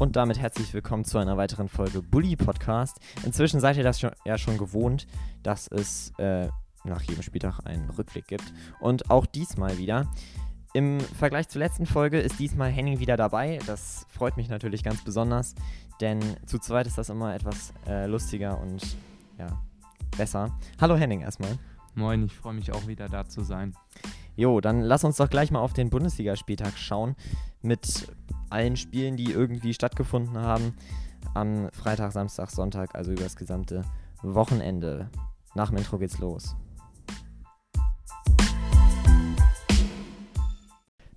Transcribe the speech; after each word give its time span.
und 0.00 0.16
damit 0.16 0.38
herzlich 0.38 0.74
willkommen 0.74 1.04
zu 1.04 1.18
einer 1.18 1.36
weiteren 1.36 1.68
Folge 1.68 2.02
Bully 2.02 2.36
Podcast. 2.36 2.98
Inzwischen 3.24 3.60
seid 3.60 3.76
ihr 3.76 3.84
das 3.84 4.00
schon, 4.00 4.10
ja 4.24 4.38
schon 4.38 4.58
gewohnt, 4.58 5.06
dass 5.42 5.68
es 5.68 6.12
äh, 6.18 6.48
nach 6.84 7.02
jedem 7.02 7.22
Spieltag 7.22 7.60
einen 7.64 7.88
Rückblick 7.90 8.26
gibt. 8.26 8.52
Und 8.80 9.10
auch 9.10 9.26
diesmal 9.26 9.78
wieder. 9.78 10.10
Im 10.72 10.98
Vergleich 11.00 11.48
zur 11.48 11.60
letzten 11.60 11.86
Folge 11.86 12.18
ist 12.18 12.40
diesmal 12.40 12.70
Henning 12.70 12.98
wieder 12.98 13.16
dabei. 13.16 13.60
Das 13.66 14.06
freut 14.08 14.36
mich 14.36 14.48
natürlich 14.48 14.82
ganz 14.82 15.04
besonders, 15.04 15.54
denn 16.00 16.20
zu 16.46 16.58
zweit 16.58 16.86
ist 16.88 16.98
das 16.98 17.08
immer 17.08 17.34
etwas 17.34 17.72
äh, 17.86 18.06
lustiger 18.06 18.58
und 18.60 18.96
ja, 19.38 19.62
besser. 20.16 20.58
Hallo 20.80 20.96
Henning 20.96 21.20
erstmal. 21.20 21.56
Moin, 21.94 22.24
ich 22.24 22.34
freue 22.34 22.54
mich 22.54 22.72
auch 22.72 22.88
wieder 22.88 23.08
da 23.08 23.28
zu 23.28 23.44
sein. 23.44 23.74
Jo, 24.34 24.60
dann 24.60 24.80
lass 24.80 25.04
uns 25.04 25.16
doch 25.16 25.30
gleich 25.30 25.52
mal 25.52 25.60
auf 25.60 25.72
den 25.72 25.90
Bundesligaspieltag 25.90 26.76
schauen 26.76 27.14
mit 27.62 28.08
allen 28.54 28.76
Spielen, 28.76 29.16
die 29.16 29.32
irgendwie 29.32 29.74
stattgefunden 29.74 30.38
haben 30.38 30.74
am 31.34 31.68
Freitag, 31.72 32.12
Samstag, 32.12 32.50
Sonntag, 32.50 32.94
also 32.94 33.10
über 33.10 33.24
das 33.24 33.34
gesamte 33.34 33.82
Wochenende. 34.22 35.10
Nach 35.56 35.70
dem 35.70 35.78
Intro 35.78 35.98
geht's 35.98 36.18
los. 36.18 36.54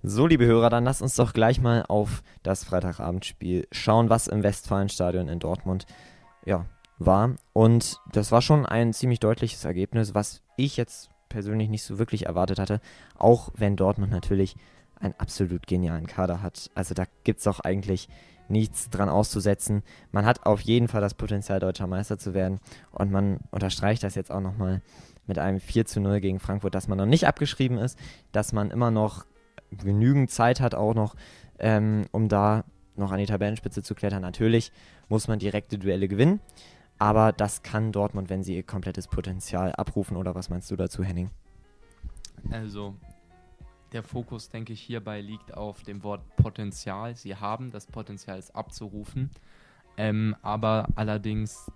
So, 0.02 0.26
liebe 0.26 0.46
Hörer, 0.46 0.68
dann 0.68 0.84
lasst 0.84 1.02
uns 1.02 1.14
doch 1.14 1.32
gleich 1.32 1.60
mal 1.60 1.84
auf 1.86 2.22
das 2.42 2.64
Freitagabendspiel 2.64 3.68
schauen, 3.70 4.10
was 4.10 4.26
im 4.26 4.42
Westfalenstadion 4.42 5.28
in 5.28 5.38
Dortmund 5.38 5.86
ja, 6.44 6.66
war. 6.98 7.36
Und 7.52 8.00
das 8.12 8.32
war 8.32 8.42
schon 8.42 8.66
ein 8.66 8.92
ziemlich 8.92 9.20
deutliches 9.20 9.64
Ergebnis, 9.64 10.14
was 10.14 10.42
ich 10.56 10.76
jetzt 10.76 11.10
persönlich 11.28 11.68
nicht 11.68 11.84
so 11.84 11.98
wirklich 11.98 12.26
erwartet 12.26 12.58
hatte. 12.58 12.80
Auch 13.16 13.50
wenn 13.54 13.76
Dortmund 13.76 14.10
natürlich 14.10 14.56
einen 15.00 15.14
absolut 15.18 15.66
genialen 15.66 16.06
Kader 16.06 16.42
hat. 16.42 16.70
Also 16.74 16.94
da 16.94 17.04
gibt 17.24 17.40
es 17.40 17.46
auch 17.46 17.60
eigentlich 17.60 18.08
nichts 18.48 18.90
dran 18.90 19.08
auszusetzen. 19.08 19.82
Man 20.10 20.24
hat 20.24 20.46
auf 20.46 20.60
jeden 20.60 20.88
Fall 20.88 21.00
das 21.00 21.14
Potenzial, 21.14 21.60
deutscher 21.60 21.86
Meister 21.86 22.18
zu 22.18 22.34
werden. 22.34 22.60
Und 22.90 23.10
man 23.10 23.40
unterstreicht 23.50 24.02
das 24.02 24.14
jetzt 24.14 24.30
auch 24.30 24.40
nochmal 24.40 24.80
mit 25.26 25.38
einem 25.38 25.60
4 25.60 25.84
zu 25.86 26.00
0 26.00 26.20
gegen 26.20 26.40
Frankfurt, 26.40 26.74
dass 26.74 26.88
man 26.88 26.98
noch 26.98 27.06
nicht 27.06 27.26
abgeschrieben 27.26 27.78
ist, 27.78 27.98
dass 28.32 28.52
man 28.52 28.70
immer 28.70 28.90
noch 28.90 29.26
genügend 29.70 30.30
Zeit 30.30 30.60
hat, 30.60 30.74
auch 30.74 30.94
noch, 30.94 31.14
ähm, 31.58 32.06
um 32.12 32.28
da 32.28 32.64
noch 32.96 33.12
an 33.12 33.18
die 33.18 33.26
Tabellenspitze 33.26 33.82
zu 33.82 33.94
klettern. 33.94 34.22
Natürlich 34.22 34.72
muss 35.08 35.28
man 35.28 35.38
direkte 35.38 35.78
Duelle 35.78 36.08
gewinnen, 36.08 36.40
aber 36.98 37.32
das 37.32 37.62
kann 37.62 37.92
Dortmund, 37.92 38.30
wenn 38.30 38.42
sie 38.42 38.56
ihr 38.56 38.62
komplettes 38.62 39.06
Potenzial 39.06 39.72
abrufen. 39.72 40.16
Oder 40.16 40.34
was 40.34 40.48
meinst 40.48 40.70
du 40.70 40.76
dazu, 40.76 41.04
Henning? 41.04 41.30
Also, 42.50 42.94
der 43.92 44.02
Fokus, 44.02 44.48
denke 44.48 44.72
ich, 44.72 44.80
hierbei 44.80 45.20
liegt 45.20 45.54
auf 45.54 45.82
dem 45.82 46.02
Wort 46.02 46.36
Potenzial. 46.36 47.16
Sie 47.16 47.36
haben 47.36 47.70
das 47.70 47.86
Potenzial, 47.86 48.38
es 48.38 48.54
abzurufen. 48.54 49.30
Ähm, 49.96 50.36
aber 50.42 50.88
allerdings 50.94 51.70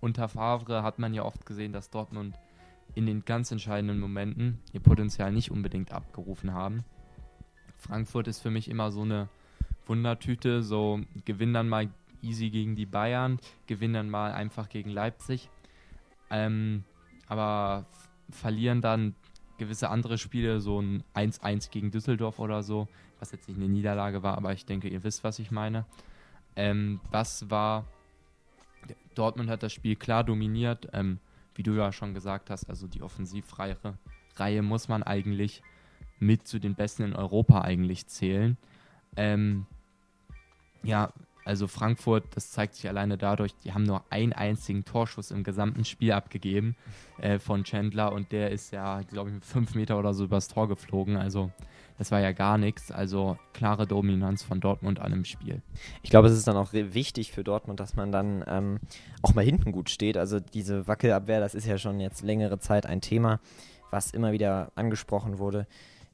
unter 0.00 0.28
Favre 0.28 0.82
hat 0.82 0.98
man 0.98 1.12
ja 1.12 1.24
oft 1.24 1.44
gesehen, 1.44 1.72
dass 1.72 1.90
Dortmund 1.90 2.38
in 2.94 3.06
den 3.06 3.24
ganz 3.24 3.50
entscheidenden 3.50 4.00
Momenten 4.00 4.60
ihr 4.72 4.80
Potenzial 4.80 5.32
nicht 5.32 5.50
unbedingt 5.50 5.92
abgerufen 5.92 6.52
haben. 6.52 6.84
Frankfurt 7.76 8.28
ist 8.28 8.40
für 8.40 8.50
mich 8.50 8.68
immer 8.68 8.90
so 8.90 9.02
eine 9.02 9.28
Wundertüte, 9.86 10.62
so 10.62 11.00
gewinnen 11.24 11.54
dann 11.54 11.68
mal 11.68 11.88
easy 12.22 12.50
gegen 12.50 12.76
die 12.76 12.86
Bayern, 12.86 13.38
gewinnen 13.66 13.94
dann 13.94 14.10
mal 14.10 14.32
einfach 14.32 14.68
gegen 14.68 14.90
Leipzig, 14.90 15.48
ähm, 16.30 16.84
aber 17.26 17.86
verlieren 18.30 18.80
dann 18.80 19.14
gewisse 19.60 19.90
andere 19.90 20.18
Spiele, 20.18 20.60
so 20.60 20.80
ein 20.80 21.04
1-1 21.14 21.70
gegen 21.70 21.92
Düsseldorf 21.92 22.40
oder 22.40 22.64
so, 22.64 22.88
was 23.20 23.30
jetzt 23.30 23.46
nicht 23.46 23.58
eine 23.58 23.68
Niederlage 23.68 24.24
war, 24.24 24.36
aber 24.36 24.52
ich 24.52 24.64
denke, 24.64 24.88
ihr 24.88 25.04
wisst, 25.04 25.22
was 25.22 25.38
ich 25.38 25.52
meine. 25.52 25.84
Ähm, 26.56 27.00
was 27.10 27.48
war, 27.50 27.84
Dortmund 29.14 29.48
hat 29.48 29.62
das 29.62 29.72
Spiel 29.72 29.94
klar 29.94 30.24
dominiert, 30.24 30.88
ähm, 30.92 31.20
wie 31.54 31.62
du 31.62 31.72
ja 31.72 31.92
schon 31.92 32.14
gesagt 32.14 32.50
hast, 32.50 32.68
also 32.68 32.88
die 32.88 33.02
offensivreihe 33.02 33.76
Reihe 34.36 34.62
muss 34.62 34.88
man 34.88 35.02
eigentlich 35.02 35.62
mit 36.18 36.48
zu 36.48 36.58
den 36.58 36.74
Besten 36.74 37.02
in 37.02 37.14
Europa 37.14 37.60
eigentlich 37.60 38.06
zählen. 38.06 38.56
Ähm, 39.16 39.66
ja, 40.82 41.12
also 41.44 41.66
Frankfurt, 41.66 42.24
das 42.34 42.50
zeigt 42.50 42.74
sich 42.74 42.88
alleine 42.88 43.16
dadurch, 43.16 43.54
die 43.64 43.72
haben 43.72 43.84
nur 43.84 44.04
einen 44.10 44.32
einzigen 44.32 44.84
Torschuss 44.84 45.30
im 45.30 45.42
gesamten 45.42 45.84
Spiel 45.84 46.12
abgegeben 46.12 46.76
äh, 47.18 47.38
von 47.38 47.64
Chandler 47.64 48.12
und 48.12 48.32
der 48.32 48.50
ist 48.50 48.72
ja, 48.72 49.02
glaube 49.02 49.30
ich, 49.30 49.34
mit 49.34 49.44
fünf 49.44 49.74
Meter 49.74 49.98
oder 49.98 50.14
so 50.14 50.24
übers 50.24 50.48
Tor 50.48 50.68
geflogen. 50.68 51.16
Also 51.16 51.50
das 51.98 52.10
war 52.10 52.20
ja 52.20 52.32
gar 52.32 52.56
nichts. 52.56 52.90
Also 52.90 53.36
klare 53.52 53.86
Dominanz 53.86 54.42
von 54.42 54.60
Dortmund 54.60 55.00
an 55.00 55.12
dem 55.12 55.24
Spiel. 55.24 55.60
Ich 56.02 56.10
glaube, 56.10 56.28
es 56.28 56.36
ist 56.36 56.46
dann 56.46 56.56
auch 56.56 56.72
wichtig 56.72 57.32
für 57.32 57.44
Dortmund, 57.44 57.80
dass 57.80 57.94
man 57.94 58.12
dann 58.12 58.44
ähm, 58.46 58.80
auch 59.22 59.34
mal 59.34 59.44
hinten 59.44 59.72
gut 59.72 59.90
steht. 59.90 60.16
Also 60.16 60.40
diese 60.40 60.86
Wackelabwehr, 60.86 61.40
das 61.40 61.54
ist 61.54 61.66
ja 61.66 61.78
schon 61.78 62.00
jetzt 62.00 62.22
längere 62.22 62.58
Zeit 62.58 62.86
ein 62.86 63.00
Thema, 63.00 63.40
was 63.90 64.12
immer 64.12 64.32
wieder 64.32 64.72
angesprochen 64.76 65.38
wurde 65.38 65.66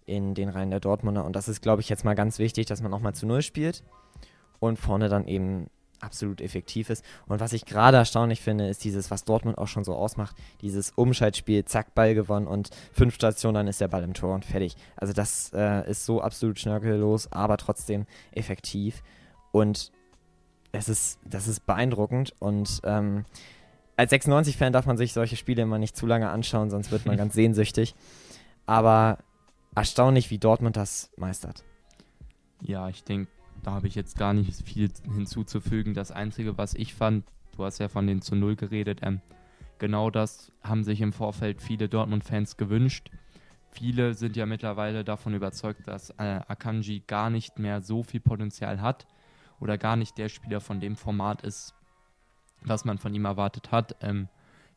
in 0.07 0.35
den 0.35 0.49
Reihen 0.49 0.71
der 0.71 0.81
Dortmunder. 0.81 1.25
Und 1.25 1.37
das 1.37 1.49
ist, 1.49 1.63
glaube 1.63 1.83
ich, 1.83 1.89
jetzt 1.89 2.05
mal 2.05 2.15
ganz 2.15 2.39
wichtig, 2.39 2.67
dass 2.67 2.81
man 2.81 2.95
auch 2.95 3.01
mal 3.01 3.15
zu 3.15 3.27
Null 3.27 3.43
spielt 3.43 3.83
und 4.61 4.79
vorne 4.79 5.09
dann 5.09 5.27
eben 5.27 5.69
absolut 6.01 6.41
effektiv 6.41 6.91
ist. 6.91 7.05
Und 7.27 7.41
was 7.41 7.53
ich 7.53 7.65
gerade 7.65 7.97
erstaunlich 7.97 8.41
finde, 8.41 8.69
ist 8.69 8.85
dieses, 8.85 9.11
was 9.11 9.25
Dortmund 9.25 9.59
auch 9.59 9.69
schon 9.69 9.85
so 9.85 9.95
ausmacht, 9.95 10.37
dieses 10.61 10.91
Umschaltspiel, 10.91 11.65
zack, 11.65 11.95
Ball 11.95 12.15
gewonnen 12.15 12.47
und 12.47 12.71
fünf 12.93 13.15
Stationen, 13.15 13.55
dann 13.55 13.69
ist 13.69 13.81
der 13.81 13.89
Ball 13.89 14.05
im 14.05 14.15
Tor 14.15 14.35
und 14.35 14.45
fertig. 14.45 14.77
Also 14.97 15.13
das 15.13 15.53
äh, 15.55 15.89
ist 15.91 16.05
so 16.05 16.21
absolut 16.21 16.59
schnörkellos, 16.59 17.33
aber 17.33 17.57
trotzdem 17.57 18.07
effektiv. 18.33 19.03
Und 19.53 19.91
es 20.73 20.89
ist, 20.89 21.19
das 21.25 21.49
ist 21.49 21.67
beeindruckend 21.67 22.35
und 22.39 22.81
ähm, 22.85 23.25
als 23.97 24.13
96-Fan 24.13 24.75
darf 24.75 24.85
man 24.85 24.99
sich 24.99 25.15
solche 25.15 25.37
Spiele 25.37 25.63
immer 25.63 25.79
nicht 25.79 25.97
zu 25.97 26.07
lange 26.07 26.29
anschauen, 26.29 26.69
sonst 26.69 26.91
wird 26.91 27.07
man 27.07 27.17
ganz 27.17 27.35
sehnsüchtig. 27.35 27.95
Aber 28.67 29.19
erstaunlich, 29.75 30.31
wie 30.31 30.39
Dortmund 30.39 30.77
das 30.77 31.11
meistert. 31.17 31.65
Ja, 32.61 32.89
ich 32.89 33.05
denke, 33.05 33.31
da 33.67 33.73
habe 33.73 33.89
ich 33.89 33.97
jetzt 33.97 34.17
gar 34.17 34.33
nicht 34.33 34.63
viel 34.63 34.89
hinzuzufügen. 35.13 35.93
Das 35.93 36.13
Einzige, 36.13 36.57
was 36.57 36.75
ich 36.75 36.95
fand, 36.95 37.25
du 37.57 37.65
hast 37.65 37.81
ja 37.81 37.89
von 37.89 38.07
den 38.07 38.23
zu 38.23 38.37
Null 38.37 38.55
geredet, 38.55 39.01
ähm, 39.03 39.21
genau 39.79 40.09
das 40.09 40.53
haben 40.63 40.85
sich 40.85 41.01
im 41.01 41.13
Vorfeld 41.13 41.61
viele 41.61 41.89
Dortmund-Fans 41.89 42.59
gewünscht. 42.59 43.11
Viele 43.73 44.15
sind 44.15 44.37
ja 44.37 44.47
mittlerweile 44.47 45.03
davon 45.03 45.35
überzeugt, 45.35 45.89
dass 45.89 46.11
äh, 46.11 46.41
Akanji 46.47 47.03
gar 47.09 47.29
nicht 47.29 47.59
mehr 47.59 47.83
so 47.83 48.05
viel 48.05 48.21
Potenzial 48.21 48.81
hat 48.81 49.09
oder 49.59 49.79
gar 49.79 49.97
nicht 49.97 50.17
der 50.17 50.29
Spieler 50.29 50.61
von 50.61 50.79
dem 50.79 50.95
Format 50.95 51.43
ist, 51.43 51.75
was 52.63 52.85
man 52.85 52.99
von 52.99 53.13
ihm 53.15 53.25
erwartet 53.25 53.73
hat. 53.73 53.97
Ähm, 54.01 54.29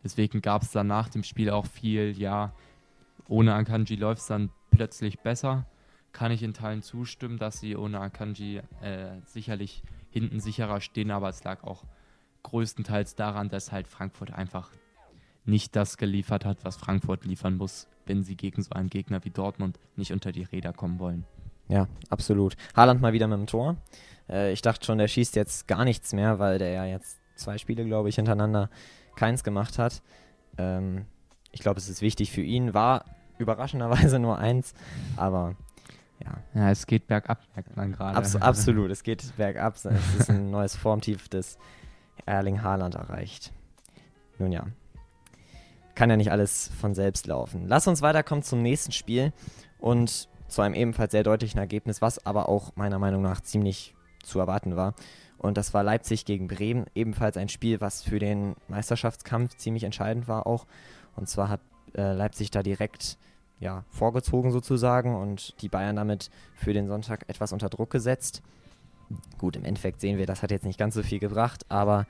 deswegen 0.03 0.41
gab 0.41 0.63
es 0.63 0.71
dann 0.71 0.87
nach 0.87 1.09
dem 1.09 1.21
Spiel 1.21 1.51
auch 1.51 1.67
viel, 1.67 2.17
ja, 2.17 2.55
ohne 3.27 3.53
Akanji 3.53 3.97
läuft 3.97 4.21
es 4.21 4.27
dann 4.27 4.49
plötzlich 4.71 5.19
besser 5.19 5.67
kann 6.11 6.31
ich 6.31 6.43
in 6.43 6.53
Teilen 6.53 6.81
zustimmen, 6.81 7.37
dass 7.37 7.59
sie 7.59 7.75
ohne 7.75 7.99
Akanji 7.99 8.61
äh, 8.81 9.19
sicherlich 9.25 9.83
hinten 10.09 10.39
sicherer 10.39 10.81
stehen, 10.81 11.11
aber 11.11 11.29
es 11.29 11.43
lag 11.43 11.63
auch 11.63 11.83
größtenteils 12.43 13.15
daran, 13.15 13.49
dass 13.49 13.71
halt 13.71 13.87
Frankfurt 13.87 14.31
einfach 14.31 14.71
nicht 15.45 15.75
das 15.75 15.97
geliefert 15.97 16.45
hat, 16.45 16.63
was 16.63 16.77
Frankfurt 16.77 17.25
liefern 17.25 17.57
muss, 17.57 17.87
wenn 18.05 18.23
sie 18.23 18.35
gegen 18.35 18.61
so 18.61 18.71
einen 18.71 18.89
Gegner 18.89 19.23
wie 19.23 19.29
Dortmund 19.29 19.79
nicht 19.95 20.11
unter 20.11 20.31
die 20.31 20.43
Räder 20.43 20.73
kommen 20.73 20.99
wollen. 20.99 21.25
Ja, 21.67 21.87
absolut. 22.09 22.55
Haaland 22.75 23.01
mal 23.01 23.13
wieder 23.13 23.27
mit 23.27 23.37
dem 23.37 23.47
Tor. 23.47 23.77
Äh, 24.27 24.51
ich 24.51 24.61
dachte 24.61 24.85
schon, 24.85 24.97
der 24.97 25.07
schießt 25.07 25.35
jetzt 25.35 25.67
gar 25.67 25.85
nichts 25.85 26.13
mehr, 26.13 26.39
weil 26.39 26.57
der 26.57 26.71
ja 26.71 26.85
jetzt 26.85 27.19
zwei 27.35 27.57
Spiele, 27.57 27.85
glaube 27.85 28.09
ich, 28.09 28.15
hintereinander 28.15 28.69
keins 29.15 29.43
gemacht 29.43 29.77
hat. 29.77 30.01
Ähm, 30.57 31.05
ich 31.51 31.61
glaube, 31.61 31.79
es 31.79 31.89
ist 31.89 32.01
wichtig 32.01 32.31
für 32.31 32.41
ihn. 32.41 32.73
War 32.73 33.05
überraschenderweise 33.37 34.19
nur 34.19 34.37
eins, 34.37 34.73
aber 35.15 35.55
ja. 36.23 36.37
Ja, 36.53 36.71
es 36.71 36.85
geht 36.85 37.07
bergab, 37.07 37.39
merkt 37.55 37.75
man 37.75 37.91
gerade. 37.91 38.17
Abs 38.17 38.35
absolut, 38.35 38.91
es 38.91 39.03
geht 39.03 39.35
bergab. 39.37 39.75
Es 39.75 39.85
ist 39.85 40.29
ein 40.29 40.49
neues 40.51 40.75
Formtief, 40.75 41.29
das 41.29 41.57
Erling 42.25 42.61
Haaland 42.61 42.95
erreicht. 42.95 43.53
Nun 44.37 44.51
ja, 44.51 44.67
kann 45.95 46.09
ja 46.09 46.17
nicht 46.17 46.31
alles 46.31 46.71
von 46.79 46.93
selbst 46.95 47.27
laufen. 47.27 47.67
Lass 47.67 47.87
uns 47.87 48.01
weiterkommen 48.01 48.43
zum 48.43 48.61
nächsten 48.61 48.91
Spiel 48.91 49.33
und 49.79 50.29
zu 50.47 50.61
einem 50.61 50.73
ebenfalls 50.73 51.11
sehr 51.11 51.23
deutlichen 51.23 51.59
Ergebnis, 51.59 52.01
was 52.01 52.25
aber 52.25 52.49
auch 52.49 52.75
meiner 52.75 52.99
Meinung 52.99 53.21
nach 53.21 53.41
ziemlich 53.41 53.95
zu 54.23 54.39
erwarten 54.39 54.75
war. 54.75 54.95
Und 55.37 55.57
das 55.57 55.73
war 55.73 55.83
Leipzig 55.83 56.25
gegen 56.25 56.47
Bremen, 56.47 56.85
ebenfalls 56.95 57.37
ein 57.37 57.49
Spiel, 57.49 57.79
was 57.81 58.01
für 58.01 58.19
den 58.19 58.55
Meisterschaftskampf 58.67 59.55
ziemlich 59.55 59.83
entscheidend 59.83 60.27
war 60.27 60.47
auch. 60.47 60.65
Und 61.15 61.29
zwar 61.29 61.49
hat 61.49 61.61
äh, 61.95 62.13
Leipzig 62.13 62.51
da 62.51 62.61
direkt 62.61 63.17
ja, 63.59 63.83
vorgezogen 63.89 64.51
sozusagen 64.51 65.15
und 65.15 65.61
die 65.61 65.69
Bayern 65.69 65.95
damit 65.95 66.29
für 66.53 66.73
den 66.73 66.87
Sonntag 66.87 67.25
etwas 67.27 67.51
unter 67.51 67.69
Druck 67.69 67.89
gesetzt. 67.89 68.41
Gut, 69.37 69.55
im 69.55 69.65
Endeffekt 69.65 70.01
sehen 70.01 70.17
wir, 70.17 70.25
das 70.25 70.43
hat 70.43 70.51
jetzt 70.51 70.65
nicht 70.65 70.79
ganz 70.79 70.93
so 70.93 71.03
viel 71.03 71.19
gebracht, 71.19 71.65
aber 71.69 72.05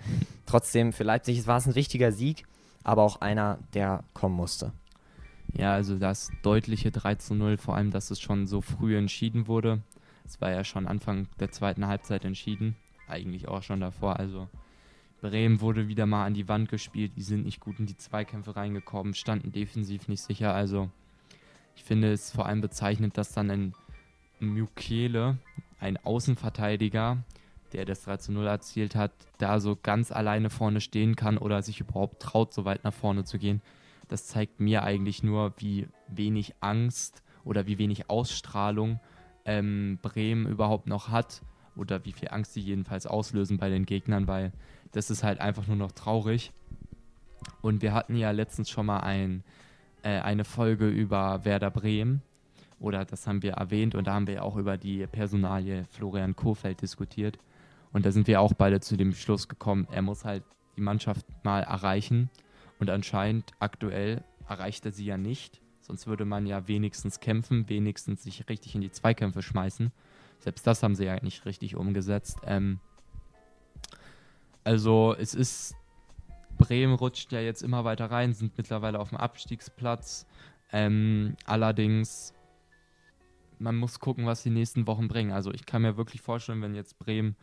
trotzdem 0.46 0.92
für 0.94 1.04
Leipzig 1.04 1.48
war 1.48 1.58
es 1.58 1.66
ein 1.66 1.76
wichtiger 1.76 2.12
Sieg, 2.12 2.44
aber 2.84 3.04
auch 3.04 3.22
einer, 3.22 3.60
der 3.74 4.04
kommen 4.14 4.36
musste. 4.36 4.74
Ja, 5.54 5.74
also 5.74 5.98
das 5.98 6.32
deutliche 6.44 6.92
3 6.92 7.16
zu 7.16 7.34
0, 7.36 7.58
vor 7.58 7.76
allem, 7.76 7.92
dass 7.92 8.12
es 8.12 8.20
schon 8.20 8.46
so 8.48 8.62
früh 8.62 8.98
entschieden 8.98 9.48
wurde, 9.48 9.82
Das 10.30 10.40
war 10.42 10.52
ja 10.52 10.64
schon 10.64 10.86
Anfang 10.86 11.28
der 11.40 11.50
zweiten 11.50 11.88
Halbzeit 11.88 12.24
entschieden. 12.24 12.76
Eigentlich 13.08 13.48
auch 13.48 13.64
schon 13.64 13.80
davor. 13.80 14.20
Also 14.20 14.48
Bremen 15.22 15.60
wurde 15.60 15.88
wieder 15.88 16.06
mal 16.06 16.24
an 16.24 16.36
die 16.36 16.48
Wand 16.48 16.70
gespielt. 16.70 17.14
Die 17.16 17.24
sind 17.24 17.46
nicht 17.46 17.60
gut 17.60 17.80
in 17.80 17.88
die 17.88 17.98
Zweikämpfe 17.98 18.56
reingekommen, 18.56 19.16
standen 19.16 19.52
defensiv 19.52 20.08
nicht 20.08 20.22
sicher. 20.22 20.54
Also 20.54 20.92
ich 21.80 21.86
finde 21.86 22.12
es 22.12 22.32
vor 22.32 22.46
allem 22.46 22.60
bezeichnend, 22.60 23.18
dass 23.18 23.32
dann 23.32 23.50
ein 23.50 23.74
Mukele, 24.42 25.38
ein 25.80 25.96
Außenverteidiger, 25.96 27.24
der 27.72 27.86
das 27.86 28.04
3 28.04 28.18
zu 28.18 28.34
0 28.34 28.48
erzielt 28.48 28.96
hat, 28.96 29.14
da 29.38 29.62
so 29.62 29.78
ganz 29.82 30.12
alleine 30.12 30.50
vorne 30.50 30.82
stehen 30.82 31.16
kann 31.16 31.38
oder 31.38 31.62
sich 31.62 31.80
überhaupt 31.80 32.22
traut, 32.22 32.54
so 32.54 32.66
weit 32.66 32.84
nach 32.84 32.94
vorne 32.94 33.24
zu 33.24 33.40
gehen. 33.40 33.62
Das 34.10 34.28
zeigt 34.28 34.60
mir 34.60 34.84
eigentlich 34.84 35.24
nur, 35.24 35.54
wie 35.58 35.88
wenig 36.10 36.54
Angst 36.60 37.24
oder 37.46 37.66
wie 37.66 37.78
wenig 37.78 38.10
Ausstrahlung 38.10 39.00
ähm, 39.46 40.00
Bremen 40.02 40.48
überhaupt 40.48 40.86
noch 40.86 41.08
hat 41.08 41.42
oder 41.78 42.04
wie 42.04 42.12
viel 42.12 42.28
Angst 42.28 42.56
sie 42.56 42.62
jedenfalls 42.62 43.08
auslösen 43.08 43.58
bei 43.58 43.70
den 43.70 43.86
Gegnern, 43.86 44.28
weil 44.28 44.52
das 44.92 45.10
ist 45.10 45.24
halt 45.24 45.40
einfach 45.40 45.66
nur 45.66 45.78
noch 45.78 45.94
traurig. 45.94 46.52
Und 47.62 47.82
wir 47.82 47.94
hatten 47.94 48.18
ja 48.18 48.32
letztens 48.32 48.70
schon 48.70 48.86
mal 48.86 49.00
ein, 49.00 49.46
äh, 50.04 50.20
eine 50.20 50.46
Folge 50.46 50.88
über 50.88 51.44
Werder 51.46 51.72
Bremen 51.72 52.22
oder 52.80 53.06
das 53.06 53.28
haben 53.28 53.44
wir 53.44 53.54
erwähnt 53.54 53.96
und 53.96 54.08
da 54.08 54.14
haben 54.14 54.28
wir 54.28 54.44
auch 54.44 54.56
über 54.56 54.78
die 54.78 55.06
Personalie 55.08 55.86
Florian 55.92 56.36
Kohfeldt 56.36 56.82
diskutiert. 56.82 57.38
Und 57.92 58.06
da 58.06 58.12
sind 58.12 58.28
wir 58.28 58.40
auch 58.40 58.54
beide 58.54 58.80
zu 58.80 58.96
dem 58.98 59.14
Schluss 59.14 59.48
gekommen, 59.48 59.88
er 59.92 60.02
muss 60.02 60.24
halt 60.24 60.44
die 60.78 60.82
Mannschaft 60.82 61.26
mal 61.44 61.62
erreichen. 61.62 62.30
Und 62.80 62.90
anscheinend 62.90 63.52
aktuell 63.60 64.24
erreicht 64.48 64.86
er 64.86 64.92
sie 64.92 65.06
ja 65.06 65.18
nicht. 65.18 65.60
Sonst 65.82 66.08
würde 66.08 66.24
man 66.24 66.46
ja 66.46 66.68
wenigstens 66.68 67.20
kämpfen, 67.20 67.68
wenigstens 67.68 68.24
sich 68.24 68.48
richtig 68.48 68.76
in 68.76 68.82
die 68.82 68.92
Zweikämpfe 68.92 69.42
schmeißen. 69.42 69.92
Selbst 70.40 70.66
das 70.66 70.84
haben 70.84 70.96
sie 70.96 71.06
ja 71.06 71.22
nicht 71.22 71.46
richtig 71.46 71.76
umgesetzt. 71.76 72.38
Ähm 72.46 72.80
also 74.64 75.16
es 75.18 75.34
ist, 75.34 75.76
Bremen 76.60 76.94
rutscht 76.94 77.32
ja 77.32 77.40
jetzt 77.40 77.64
immer 77.64 77.84
weiter 77.84 78.12
rein, 78.12 78.34
sind 78.34 78.56
mittlerweile 78.58 79.00
auf 79.00 79.10
dem 79.10 79.18
Abstiegsplatz. 79.18 80.28
Ähm, 80.72 81.36
allerdings, 81.46 82.34
man 83.58 83.76
muss 83.76 84.00
gucken, 84.00 84.28
was 84.28 84.44
die 84.44 84.52
nächsten 84.52 84.86
Wochen 84.86 85.08
bringen. 85.08 85.32
Also 85.32 85.52
ich 85.52 85.66
kann 85.66 85.82
mir 85.82 85.98
wirklich 85.98 86.22
vorstellen, 86.22 86.62
wenn 86.62 86.76
jetzt 86.76 87.00
Bremen 87.00 87.36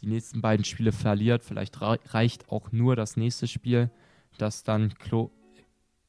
die 0.00 0.06
nächsten 0.06 0.40
beiden 0.40 0.64
Spiele 0.64 0.92
verliert, 0.92 1.42
vielleicht 1.44 1.82
reicht 1.82 2.48
auch 2.48 2.72
nur 2.72 2.96
das 2.96 3.18
nächste 3.18 3.46
Spiel, 3.46 3.90
dass 4.38 4.64
dann 4.64 4.94
Klo 4.94 5.30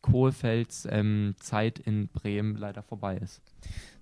Kohlfelds 0.04 0.88
ähm, 0.92 1.34
Zeit 1.40 1.80
in 1.80 2.10
Bremen 2.10 2.56
leider 2.56 2.84
vorbei 2.84 3.18
ist. 3.18 3.42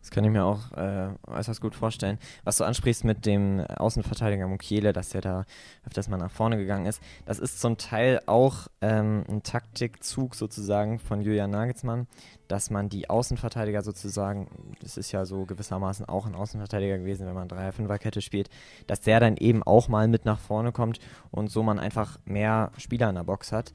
Das 0.02 0.10
kann 0.10 0.24
ich 0.24 0.32
mir 0.32 0.44
auch 0.44 0.72
äh, 0.72 1.10
äußerst 1.28 1.62
gut 1.62 1.76
vorstellen. 1.76 2.18
Was 2.44 2.58
du 2.58 2.64
ansprichst 2.64 3.04
mit 3.04 3.28
dem 3.28 3.60
Außenverteidiger 3.60 4.48
Mukiele, 4.48 4.94
dass 4.94 5.10
der 5.10 5.22
da 5.22 5.46
öfters 5.86 6.10
mal 6.10 6.18
nach 6.18 6.32
vorne 6.32 6.58
gegangen 6.58 6.88
ist, 6.88 7.02
das 7.26 7.38
ist 7.38 7.62
zum 7.62 7.78
Teil 7.78 8.20
auch 8.26 8.68
ähm, 8.82 9.24
ein 9.30 9.44
Taktikzug 9.44 10.34
sozusagen 10.34 10.98
von 10.98 11.22
Julian 11.22 11.52
Nagelsmann, 11.52 12.08
dass 12.48 12.72
man 12.72 12.90
die 12.90 13.12
Außenverteidiger 13.12 13.84
sozusagen, 13.84 14.76
das 14.82 14.98
ist 14.98 15.12
ja 15.12 15.24
so 15.26 15.46
gewissermaßen 15.46 16.08
auch 16.08 16.26
ein 16.26 16.34
Außenverteidiger 16.34 16.98
gewesen, 16.98 17.28
wenn 17.28 17.36
man 17.36 17.48
3-5er-Kette 17.48 18.22
spielt, 18.22 18.50
dass 18.88 19.02
der 19.02 19.20
dann 19.20 19.38
eben 19.38 19.62
auch 19.62 19.88
mal 19.88 20.08
mit 20.08 20.26
nach 20.26 20.40
vorne 20.40 20.72
kommt 20.72 21.00
und 21.30 21.52
so 21.52 21.62
man 21.62 21.78
einfach 21.78 22.18
mehr 22.26 22.72
Spieler 22.78 23.10
in 23.10 23.16
der 23.16 23.24
Box 23.24 23.52
hat 23.52 23.72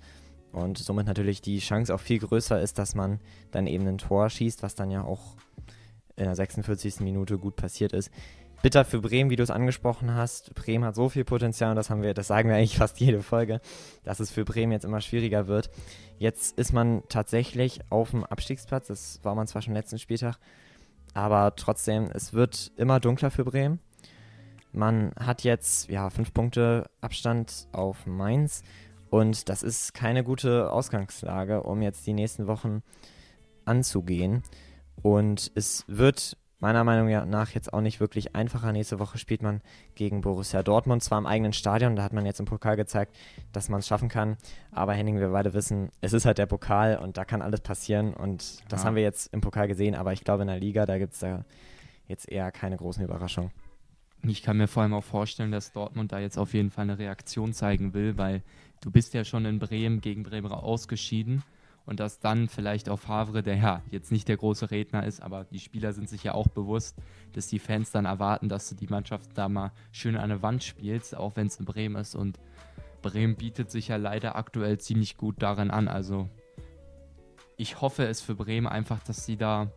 und 0.56 0.78
somit 0.78 1.06
natürlich 1.06 1.42
die 1.42 1.58
Chance 1.58 1.94
auch 1.94 2.00
viel 2.00 2.18
größer 2.18 2.58
ist, 2.60 2.78
dass 2.78 2.94
man 2.94 3.20
dann 3.50 3.66
eben 3.66 3.86
ein 3.86 3.98
Tor 3.98 4.30
schießt, 4.30 4.62
was 4.62 4.74
dann 4.74 4.90
ja 4.90 5.04
auch 5.04 5.36
in 6.16 6.24
der 6.24 6.34
46. 6.34 7.00
Minute 7.00 7.36
gut 7.36 7.56
passiert 7.56 7.92
ist. 7.92 8.10
Bitter 8.62 8.86
für 8.86 9.02
Bremen, 9.02 9.28
wie 9.28 9.36
du 9.36 9.42
es 9.42 9.50
angesprochen 9.50 10.14
hast. 10.14 10.54
Bremen 10.54 10.86
hat 10.86 10.94
so 10.94 11.10
viel 11.10 11.24
Potenzial 11.24 11.70
und 11.70 11.76
das 11.76 11.90
haben 11.90 12.02
wir, 12.02 12.14
das 12.14 12.28
sagen 12.28 12.48
wir 12.48 12.56
eigentlich 12.56 12.78
fast 12.78 12.98
jede 12.98 13.22
Folge, 13.22 13.60
dass 14.02 14.18
es 14.18 14.30
für 14.30 14.46
Bremen 14.46 14.72
jetzt 14.72 14.86
immer 14.86 15.02
schwieriger 15.02 15.46
wird. 15.46 15.68
Jetzt 16.18 16.58
ist 16.58 16.72
man 16.72 17.02
tatsächlich 17.10 17.80
auf 17.90 18.12
dem 18.12 18.24
Abstiegsplatz, 18.24 18.86
das 18.86 19.20
war 19.22 19.34
man 19.34 19.46
zwar 19.46 19.60
schon 19.60 19.74
letzten 19.74 19.98
Spieltag, 19.98 20.38
aber 21.12 21.54
trotzdem, 21.56 22.08
es 22.14 22.32
wird 22.32 22.72
immer 22.78 22.98
dunkler 22.98 23.30
für 23.30 23.44
Bremen. 23.44 23.78
Man 24.72 25.12
hat 25.18 25.44
jetzt 25.44 25.90
ja 25.90 26.08
fünf 26.08 26.32
Punkte 26.32 26.88
Abstand 27.02 27.68
auf 27.72 28.06
Mainz 28.06 28.62
und 29.16 29.48
das 29.48 29.62
ist 29.62 29.94
keine 29.94 30.22
gute 30.22 30.70
Ausgangslage, 30.70 31.62
um 31.62 31.80
jetzt 31.80 32.06
die 32.06 32.12
nächsten 32.12 32.46
Wochen 32.46 32.82
anzugehen. 33.64 34.42
Und 35.00 35.50
es 35.54 35.84
wird 35.86 36.36
meiner 36.58 36.84
Meinung 36.84 37.08
nach 37.30 37.52
jetzt 37.52 37.72
auch 37.72 37.80
nicht 37.80 37.98
wirklich 37.98 38.36
einfacher. 38.36 38.72
Nächste 38.72 38.98
Woche 38.98 39.16
spielt 39.16 39.40
man 39.40 39.62
gegen 39.94 40.20
Borussia 40.20 40.62
Dortmund, 40.62 41.02
zwar 41.02 41.16
im 41.16 41.24
eigenen 41.24 41.54
Stadion, 41.54 41.96
da 41.96 42.02
hat 42.02 42.12
man 42.12 42.26
jetzt 42.26 42.40
im 42.40 42.44
Pokal 42.44 42.76
gezeigt, 42.76 43.16
dass 43.52 43.70
man 43.70 43.80
es 43.80 43.86
schaffen 43.86 44.10
kann. 44.10 44.36
Aber 44.70 44.92
Henning, 44.92 45.18
wir 45.18 45.30
beide 45.30 45.54
wissen, 45.54 45.90
es 46.02 46.12
ist 46.12 46.26
halt 46.26 46.36
der 46.36 46.44
Pokal 46.44 46.98
und 46.98 47.16
da 47.16 47.24
kann 47.24 47.40
alles 47.40 47.62
passieren. 47.62 48.12
Und 48.12 48.70
das 48.70 48.82
ja. 48.82 48.86
haben 48.86 48.96
wir 48.96 49.02
jetzt 49.02 49.32
im 49.32 49.40
Pokal 49.40 49.66
gesehen, 49.66 49.94
aber 49.94 50.12
ich 50.12 50.24
glaube 50.24 50.42
in 50.42 50.48
der 50.48 50.60
Liga, 50.60 50.84
da 50.84 50.98
gibt 50.98 51.14
es 51.14 51.20
da 51.20 51.46
jetzt 52.06 52.30
eher 52.30 52.52
keine 52.52 52.76
großen 52.76 53.02
Überraschungen. 53.02 53.50
Ich 54.22 54.42
kann 54.42 54.56
mir 54.56 54.68
vor 54.68 54.82
allem 54.82 54.94
auch 54.94 55.04
vorstellen, 55.04 55.52
dass 55.52 55.72
Dortmund 55.72 56.12
da 56.12 56.18
jetzt 56.18 56.36
auf 56.36 56.52
jeden 56.52 56.70
Fall 56.70 56.82
eine 56.82 56.98
Reaktion 56.98 57.54
zeigen 57.54 57.94
will, 57.94 58.18
weil 58.18 58.42
du 58.86 58.92
bist 58.92 59.14
ja 59.14 59.24
schon 59.24 59.44
in 59.46 59.58
Bremen 59.58 60.00
gegen 60.00 60.22
Bremen 60.22 60.52
ausgeschieden 60.52 61.42
und 61.86 61.98
dass 61.98 62.20
dann 62.20 62.48
vielleicht 62.48 62.88
auf 62.88 63.00
Favre, 63.00 63.42
der 63.42 63.56
ja 63.56 63.82
jetzt 63.90 64.12
nicht 64.12 64.28
der 64.28 64.36
große 64.36 64.70
Redner 64.70 65.04
ist, 65.04 65.20
aber 65.20 65.42
die 65.42 65.58
Spieler 65.58 65.92
sind 65.92 66.08
sich 66.08 66.22
ja 66.22 66.34
auch 66.34 66.46
bewusst, 66.46 66.96
dass 67.32 67.48
die 67.48 67.58
Fans 67.58 67.90
dann 67.90 68.04
erwarten, 68.04 68.48
dass 68.48 68.68
du 68.68 68.76
die 68.76 68.86
Mannschaft 68.86 69.30
da 69.34 69.48
mal 69.48 69.72
schön 69.90 70.16
an 70.16 70.28
der 70.28 70.40
Wand 70.40 70.62
spielst, 70.62 71.16
auch 71.16 71.34
wenn 71.34 71.48
es 71.48 71.58
in 71.58 71.64
Bremen 71.64 71.96
ist 71.96 72.14
und 72.14 72.38
Bremen 73.02 73.34
bietet 73.34 73.72
sich 73.72 73.88
ja 73.88 73.96
leider 73.96 74.36
aktuell 74.36 74.78
ziemlich 74.78 75.16
gut 75.16 75.42
darin 75.42 75.72
an. 75.72 75.88
Also 75.88 76.30
ich 77.56 77.80
hoffe 77.80 78.06
es 78.06 78.20
für 78.20 78.36
Bremen 78.36 78.68
einfach, 78.68 79.02
dass 79.02 79.26
sie 79.26 79.36
da 79.36 79.72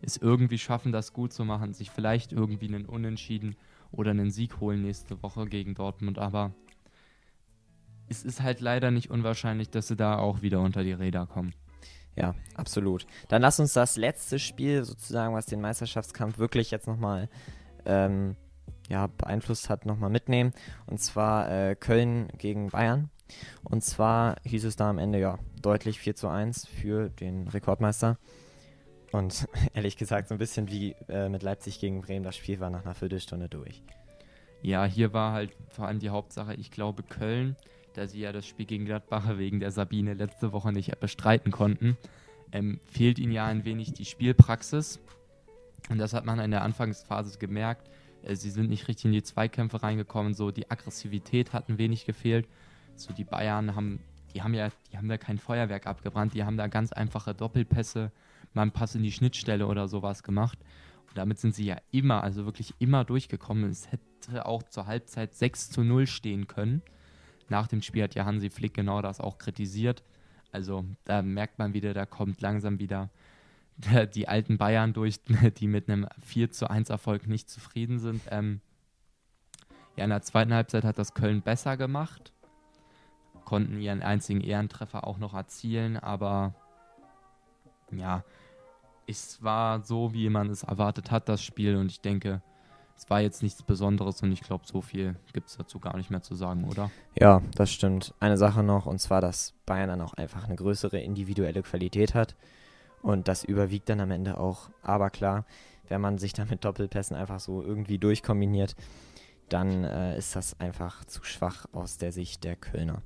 es 0.00 0.16
irgendwie 0.16 0.58
schaffen, 0.58 0.92
das 0.92 1.12
gut 1.12 1.34
zu 1.34 1.44
machen, 1.44 1.74
sich 1.74 1.90
vielleicht 1.90 2.32
irgendwie 2.32 2.68
einen 2.68 2.86
Unentschieden 2.86 3.54
oder 3.90 4.12
einen 4.12 4.30
Sieg 4.30 4.60
holen 4.60 4.80
nächste 4.80 5.22
Woche 5.22 5.44
gegen 5.44 5.74
Dortmund, 5.74 6.18
aber 6.18 6.54
es 8.08 8.22
ist 8.22 8.42
halt 8.42 8.60
leider 8.60 8.90
nicht 8.90 9.10
unwahrscheinlich, 9.10 9.70
dass 9.70 9.88
sie 9.88 9.96
da 9.96 10.18
auch 10.18 10.42
wieder 10.42 10.60
unter 10.60 10.82
die 10.82 10.92
Räder 10.92 11.26
kommen. 11.26 11.54
Ja, 12.16 12.34
absolut. 12.54 13.06
Dann 13.28 13.42
lass 13.42 13.60
uns 13.60 13.74
das 13.74 13.96
letzte 13.96 14.38
Spiel 14.38 14.84
sozusagen, 14.84 15.34
was 15.34 15.46
den 15.46 15.60
Meisterschaftskampf 15.60 16.38
wirklich 16.38 16.70
jetzt 16.70 16.86
nochmal 16.86 17.28
ähm, 17.84 18.36
ja, 18.88 19.06
beeinflusst 19.06 19.68
hat, 19.68 19.84
nochmal 19.84 20.10
mitnehmen. 20.10 20.52
Und 20.86 20.98
zwar 20.98 21.50
äh, 21.50 21.76
Köln 21.76 22.28
gegen 22.38 22.70
Bayern. 22.70 23.10
Und 23.64 23.84
zwar 23.84 24.36
hieß 24.44 24.64
es 24.64 24.76
da 24.76 24.88
am 24.88 24.98
Ende 24.98 25.18
ja 25.18 25.38
deutlich 25.60 25.98
4 25.98 26.14
zu 26.14 26.28
1 26.28 26.66
für 26.66 27.10
den 27.10 27.48
Rekordmeister. 27.48 28.18
Und 29.12 29.46
ehrlich 29.74 29.96
gesagt, 29.96 30.28
so 30.28 30.34
ein 30.34 30.38
bisschen 30.38 30.68
wie 30.68 30.94
äh, 31.08 31.28
mit 31.28 31.42
Leipzig 31.42 31.80
gegen 31.80 32.00
Bremen, 32.00 32.24
das 32.24 32.36
Spiel 32.36 32.60
war 32.60 32.70
nach 32.70 32.84
einer 32.84 32.94
Viertelstunde 32.94 33.48
durch. 33.48 33.82
Ja, 34.62 34.84
hier 34.84 35.12
war 35.12 35.32
halt 35.32 35.54
vor 35.68 35.86
allem 35.86 35.98
die 35.98 36.10
Hauptsache, 36.10 36.54
ich 36.54 36.70
glaube, 36.70 37.02
Köln 37.02 37.56
da 37.96 38.06
sie 38.06 38.20
ja 38.20 38.32
das 38.32 38.46
Spiel 38.46 38.66
gegen 38.66 38.84
Gladbach 38.84 39.38
wegen 39.38 39.60
der 39.60 39.70
Sabine 39.70 40.14
letzte 40.14 40.52
Woche 40.52 40.72
nicht 40.72 40.98
bestreiten 41.00 41.50
konnten, 41.50 41.96
ähm, 42.52 42.80
fehlt 42.90 43.18
ihnen 43.18 43.32
ja 43.32 43.46
ein 43.46 43.64
wenig 43.64 43.92
die 43.92 44.04
Spielpraxis. 44.04 45.00
Und 45.88 45.98
das 45.98 46.12
hat 46.12 46.24
man 46.24 46.38
in 46.40 46.50
der 46.50 46.62
Anfangsphase 46.62 47.38
gemerkt. 47.38 47.88
Äh, 48.22 48.36
sie 48.36 48.50
sind 48.50 48.68
nicht 48.68 48.88
richtig 48.88 49.06
in 49.06 49.12
die 49.12 49.22
Zweikämpfe 49.22 49.82
reingekommen, 49.82 50.34
so 50.34 50.50
die 50.50 50.70
Aggressivität 50.70 51.52
hat 51.52 51.68
ein 51.68 51.78
wenig 51.78 52.06
gefehlt. 52.06 52.46
So 52.96 53.12
die 53.12 53.24
Bayern 53.24 53.74
haben, 53.74 54.00
die 54.34 54.42
haben 54.42 54.54
ja, 54.54 54.68
die 54.92 54.98
haben 54.98 55.08
da 55.08 55.18
kein 55.18 55.38
Feuerwerk 55.38 55.86
abgebrannt, 55.86 56.34
die 56.34 56.44
haben 56.44 56.56
da 56.56 56.66
ganz 56.66 56.92
einfache 56.92 57.34
Doppelpässe, 57.34 58.10
mal 58.52 58.62
einen 58.62 58.72
Pass 58.72 58.94
in 58.94 59.02
die 59.02 59.12
Schnittstelle 59.12 59.66
oder 59.66 59.88
sowas 59.88 60.22
gemacht. 60.22 60.58
Und 61.08 61.18
damit 61.18 61.38
sind 61.38 61.54
sie 61.54 61.66
ja 61.66 61.78
immer, 61.90 62.22
also 62.22 62.44
wirklich 62.46 62.74
immer 62.78 63.04
durchgekommen. 63.04 63.70
Es 63.70 63.90
hätte 63.90 64.46
auch 64.46 64.62
zur 64.62 64.86
Halbzeit 64.86 65.34
6 65.34 65.70
zu 65.70 65.82
0 65.82 66.06
stehen 66.06 66.46
können. 66.46 66.82
Nach 67.48 67.66
dem 67.66 67.82
Spiel 67.82 68.02
hat 68.02 68.14
ja 68.14 68.24
Hansi 68.24 68.50
Flick 68.50 68.74
genau 68.74 69.02
das 69.02 69.20
auch 69.20 69.38
kritisiert. 69.38 70.02
Also 70.52 70.84
da 71.04 71.22
merkt 71.22 71.58
man 71.58 71.74
wieder, 71.74 71.94
da 71.94 72.06
kommt 72.06 72.40
langsam 72.40 72.78
wieder 72.78 73.10
die 74.14 74.28
alten 74.28 74.58
Bayern 74.58 74.92
durch, 74.92 75.20
die 75.58 75.66
mit 75.66 75.88
einem 75.88 76.06
4 76.22 76.50
zu 76.50 76.70
1 76.70 76.90
Erfolg 76.90 77.26
nicht 77.26 77.50
zufrieden 77.50 77.98
sind. 77.98 78.22
Ähm, 78.30 78.60
ja, 79.96 80.04
in 80.04 80.10
der 80.10 80.22
zweiten 80.22 80.52
Halbzeit 80.52 80.84
hat 80.84 80.98
das 80.98 81.14
Köln 81.14 81.42
besser 81.42 81.76
gemacht, 81.76 82.32
konnten 83.44 83.80
ihren 83.80 84.02
einzigen 84.02 84.42
Ehrentreffer 84.42 85.06
auch 85.06 85.18
noch 85.18 85.34
erzielen, 85.34 85.96
aber 85.96 86.54
ja, 87.92 88.24
es 89.06 89.42
war 89.42 89.82
so, 89.82 90.12
wie 90.12 90.28
man 90.28 90.50
es 90.50 90.64
erwartet 90.64 91.10
hat, 91.10 91.28
das 91.28 91.42
Spiel 91.42 91.76
und 91.76 91.90
ich 91.90 92.00
denke, 92.00 92.42
es 92.96 93.10
war 93.10 93.20
jetzt 93.20 93.42
nichts 93.42 93.62
Besonderes 93.62 94.22
und 94.22 94.32
ich 94.32 94.40
glaube, 94.40 94.64
so 94.66 94.80
viel 94.80 95.16
gibt 95.32 95.48
es 95.48 95.56
dazu 95.56 95.78
gar 95.78 95.96
nicht 95.96 96.10
mehr 96.10 96.22
zu 96.22 96.34
sagen, 96.34 96.64
oder? 96.64 96.90
Ja, 97.14 97.42
das 97.54 97.70
stimmt. 97.70 98.14
Eine 98.20 98.38
Sache 98.38 98.62
noch, 98.62 98.86
und 98.86 98.98
zwar, 99.00 99.20
dass 99.20 99.54
Bayern 99.66 99.88
dann 99.88 100.00
auch 100.00 100.14
einfach 100.14 100.44
eine 100.44 100.56
größere 100.56 100.98
individuelle 100.98 101.62
Qualität 101.62 102.14
hat. 102.14 102.34
Und 103.02 103.28
das 103.28 103.44
überwiegt 103.44 103.88
dann 103.88 104.00
am 104.00 104.10
Ende 104.10 104.38
auch. 104.38 104.70
Aber 104.82 105.10
klar, 105.10 105.44
wenn 105.88 106.00
man 106.00 106.18
sich 106.18 106.32
da 106.32 106.44
mit 106.44 106.64
Doppelpässen 106.64 107.16
einfach 107.16 107.38
so 107.38 107.62
irgendwie 107.62 107.98
durchkombiniert, 107.98 108.74
dann 109.48 109.84
äh, 109.84 110.18
ist 110.18 110.34
das 110.34 110.58
einfach 110.58 111.04
zu 111.04 111.22
schwach 111.22 111.66
aus 111.72 111.98
der 111.98 112.12
Sicht 112.12 112.44
der 112.44 112.56
Kölner. 112.56 113.02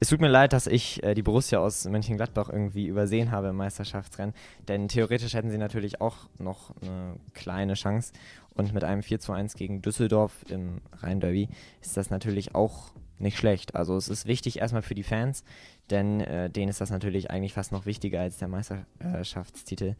Es 0.00 0.10
tut 0.10 0.20
mir 0.20 0.28
leid, 0.28 0.52
dass 0.52 0.68
ich 0.68 1.02
äh, 1.02 1.14
die 1.14 1.22
Borussia 1.22 1.58
aus 1.58 1.84
Mönchengladbach 1.84 2.48
irgendwie 2.48 2.86
übersehen 2.86 3.32
habe 3.32 3.48
im 3.48 3.56
Meisterschaftsrennen, 3.56 4.32
denn 4.68 4.86
theoretisch 4.86 5.34
hätten 5.34 5.50
sie 5.50 5.58
natürlich 5.58 6.00
auch 6.00 6.28
noch 6.38 6.72
eine 6.82 7.16
kleine 7.34 7.74
Chance. 7.74 8.12
Und 8.54 8.72
mit 8.72 8.84
einem 8.84 9.02
4 9.02 9.18
zu 9.18 9.32
1 9.32 9.54
gegen 9.54 9.82
Düsseldorf 9.82 10.44
im 10.48 10.80
Rhein-Derby 11.00 11.48
ist 11.80 11.96
das 11.96 12.10
natürlich 12.10 12.54
auch 12.54 12.92
nicht 13.18 13.38
schlecht. 13.38 13.74
Also 13.74 13.96
es 13.96 14.08
ist 14.08 14.26
wichtig 14.26 14.60
erstmal 14.60 14.82
für 14.82 14.94
die 14.94 15.02
Fans, 15.02 15.42
denn 15.90 16.20
äh, 16.20 16.48
denen 16.48 16.68
ist 16.68 16.80
das 16.80 16.90
natürlich 16.90 17.30
eigentlich 17.30 17.52
fast 17.52 17.72
noch 17.72 17.84
wichtiger 17.84 18.20
als 18.20 18.38
der 18.38 18.48
Meisterschaftstitel, 18.48 19.96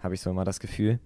habe 0.00 0.14
ich 0.14 0.20
so 0.20 0.30
immer 0.30 0.44
das 0.44 0.58
Gefühl. 0.58 0.98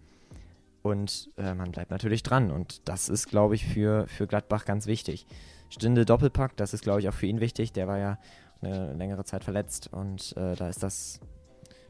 Und 0.80 1.30
äh, 1.36 1.54
man 1.54 1.72
bleibt 1.72 1.90
natürlich 1.90 2.22
dran 2.22 2.50
und 2.50 2.88
das 2.88 3.08
ist, 3.10 3.28
glaube 3.28 3.54
ich, 3.54 3.66
für, 3.66 4.06
für 4.06 4.26
Gladbach 4.26 4.64
ganz 4.64 4.86
wichtig. 4.86 5.26
Stinde 5.68 6.04
Doppelpack, 6.04 6.56
das 6.56 6.74
ist, 6.74 6.82
glaube 6.82 7.00
ich, 7.00 7.08
auch 7.08 7.14
für 7.14 7.26
ihn 7.26 7.40
wichtig. 7.40 7.72
Der 7.72 7.88
war 7.88 7.98
ja 7.98 8.18
eine 8.62 8.92
längere 8.94 9.24
Zeit 9.24 9.44
verletzt 9.44 9.92
und 9.92 10.36
äh, 10.36 10.54
da 10.56 10.68
ist 10.68 10.82
das 10.82 11.20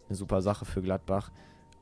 eine 0.09 0.17
super 0.17 0.43
Sache 0.43 0.65
für 0.65 0.83
Gladbach. 0.83 1.31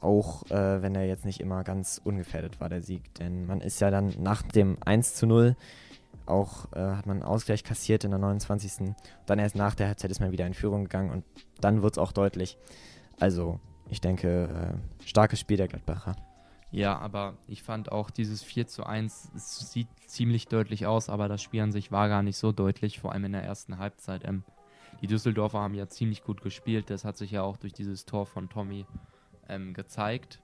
Auch 0.00 0.50
äh, 0.50 0.82
wenn 0.82 0.94
er 0.94 1.06
jetzt 1.06 1.24
nicht 1.24 1.40
immer 1.40 1.62
ganz 1.62 2.00
ungefährdet 2.02 2.60
war, 2.60 2.68
der 2.68 2.82
Sieg. 2.82 3.14
Denn 3.14 3.46
man 3.46 3.60
ist 3.60 3.80
ja 3.80 3.90
dann 3.90 4.12
nach 4.18 4.42
dem 4.42 4.76
1 4.84 5.14
zu 5.14 5.26
0 5.26 5.56
auch 6.26 6.72
äh, 6.72 6.78
hat 6.78 7.06
man 7.06 7.18
einen 7.18 7.22
Ausgleich 7.24 7.64
kassiert 7.64 8.04
in 8.04 8.10
der 8.10 8.20
29. 8.20 8.94
Dann 9.26 9.38
erst 9.38 9.56
nach 9.56 9.74
der 9.74 9.88
Halbzeit 9.88 10.10
ist 10.10 10.20
man 10.20 10.32
wieder 10.32 10.46
in 10.46 10.54
Führung 10.54 10.84
gegangen 10.84 11.10
und 11.10 11.24
dann 11.60 11.82
wird 11.82 11.94
es 11.94 11.98
auch 11.98 12.12
deutlich. 12.12 12.58
Also, 13.18 13.60
ich 13.88 14.00
denke, 14.00 14.48
äh, 14.48 15.06
starkes 15.06 15.40
Spiel 15.40 15.56
der 15.56 15.68
Gladbacher. 15.68 16.16
Ja, 16.72 16.98
aber 16.98 17.34
ich 17.48 17.62
fand 17.62 17.92
auch 17.92 18.10
dieses 18.10 18.42
4 18.42 18.66
zu 18.66 18.84
1, 18.84 19.32
es 19.36 19.70
sieht 19.70 19.88
ziemlich 20.06 20.48
deutlich 20.48 20.86
aus, 20.86 21.10
aber 21.10 21.28
das 21.28 21.42
Spiel 21.42 21.60
an 21.60 21.70
sich 21.70 21.92
war 21.92 22.08
gar 22.08 22.22
nicht 22.22 22.38
so 22.38 22.50
deutlich, 22.50 22.98
vor 22.98 23.12
allem 23.12 23.26
in 23.26 23.32
der 23.32 23.44
ersten 23.44 23.76
Halbzeit. 23.76 24.24
Ähm, 24.24 24.42
die 25.02 25.06
Düsseldorfer 25.06 25.60
haben 25.60 25.74
ja 25.74 25.88
ziemlich 25.88 26.24
gut 26.24 26.40
gespielt, 26.40 26.88
das 26.88 27.04
hat 27.04 27.18
sich 27.18 27.30
ja 27.30 27.42
auch 27.42 27.58
durch 27.58 27.74
dieses 27.74 28.06
Tor 28.06 28.24
von 28.24 28.48
Tommy 28.48 28.86
ähm, 29.50 29.74
gezeigt. 29.74 30.40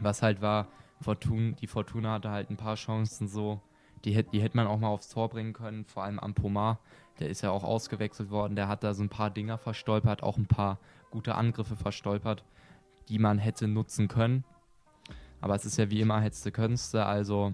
Was 0.00 0.22
halt 0.22 0.42
war, 0.42 0.66
Fortun, 1.00 1.54
die 1.60 1.68
Fortuna 1.68 2.14
hatte 2.14 2.30
halt 2.32 2.50
ein 2.50 2.56
paar 2.56 2.74
Chancen 2.74 3.28
so, 3.28 3.60
die, 4.04 4.20
die 4.24 4.42
hätte 4.42 4.56
man 4.56 4.66
auch 4.66 4.80
mal 4.80 4.88
aufs 4.88 5.08
Tor 5.08 5.28
bringen 5.28 5.52
können, 5.52 5.84
vor 5.84 6.02
allem 6.02 6.18
am 6.18 6.34
Pomar, 6.34 6.80
der 7.20 7.30
ist 7.30 7.42
ja 7.42 7.52
auch 7.52 7.62
ausgewechselt 7.62 8.30
worden, 8.30 8.56
der 8.56 8.66
hat 8.66 8.82
da 8.82 8.92
so 8.92 9.04
ein 9.04 9.08
paar 9.08 9.30
Dinger 9.30 9.56
verstolpert, 9.56 10.24
auch 10.24 10.36
ein 10.36 10.46
paar 10.46 10.80
gute 11.10 11.36
Angriffe 11.36 11.76
verstolpert, 11.76 12.42
die 13.08 13.20
man 13.20 13.38
hätte 13.38 13.68
nutzen 13.68 14.08
können 14.08 14.42
aber 15.46 15.54
es 15.54 15.64
ist 15.64 15.76
ja 15.76 15.88
wie 15.90 16.00
immer 16.00 16.20
hetzte 16.20 16.50
Künste, 16.50 17.06
also 17.06 17.52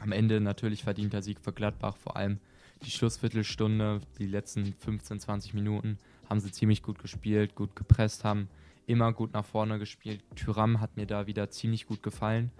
am 0.00 0.10
Ende 0.10 0.40
natürlich 0.40 0.82
verdient 0.82 1.12
der 1.12 1.22
Sieg 1.22 1.38
für 1.40 1.52
Gladbach, 1.52 1.96
vor 1.96 2.16
allem 2.16 2.40
die 2.84 2.90
Schlussviertelstunde, 2.90 4.00
die 4.18 4.26
letzten 4.26 4.74
15, 4.80 5.20
20 5.20 5.54
Minuten 5.54 5.96
haben 6.28 6.40
sie 6.40 6.50
ziemlich 6.50 6.82
gut 6.82 6.98
gespielt, 6.98 7.54
gut 7.54 7.76
gepresst, 7.76 8.24
haben 8.24 8.48
immer 8.88 9.12
gut 9.12 9.32
nach 9.32 9.44
vorne 9.44 9.78
gespielt. 9.78 10.24
Tyram 10.34 10.80
hat 10.80 10.96
mir 10.96 11.06
da 11.06 11.28
wieder 11.28 11.50
ziemlich 11.50 11.86
gut 11.86 12.02
gefallen. 12.02 12.50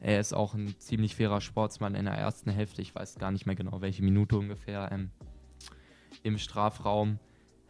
Er 0.00 0.20
ist 0.20 0.32
auch 0.32 0.54
ein 0.54 0.74
ziemlich 0.78 1.14
fairer 1.14 1.42
Sportsmann 1.42 1.94
in 1.94 2.06
der 2.06 2.14
ersten 2.14 2.48
Hälfte. 2.48 2.80
Ich 2.80 2.94
weiß 2.94 3.16
gar 3.16 3.30
nicht 3.30 3.44
mehr 3.44 3.56
genau, 3.56 3.82
welche 3.82 4.02
Minute 4.02 4.38
ungefähr 4.38 4.88
ähm, 4.90 5.10
im 6.22 6.38
Strafraum 6.38 7.18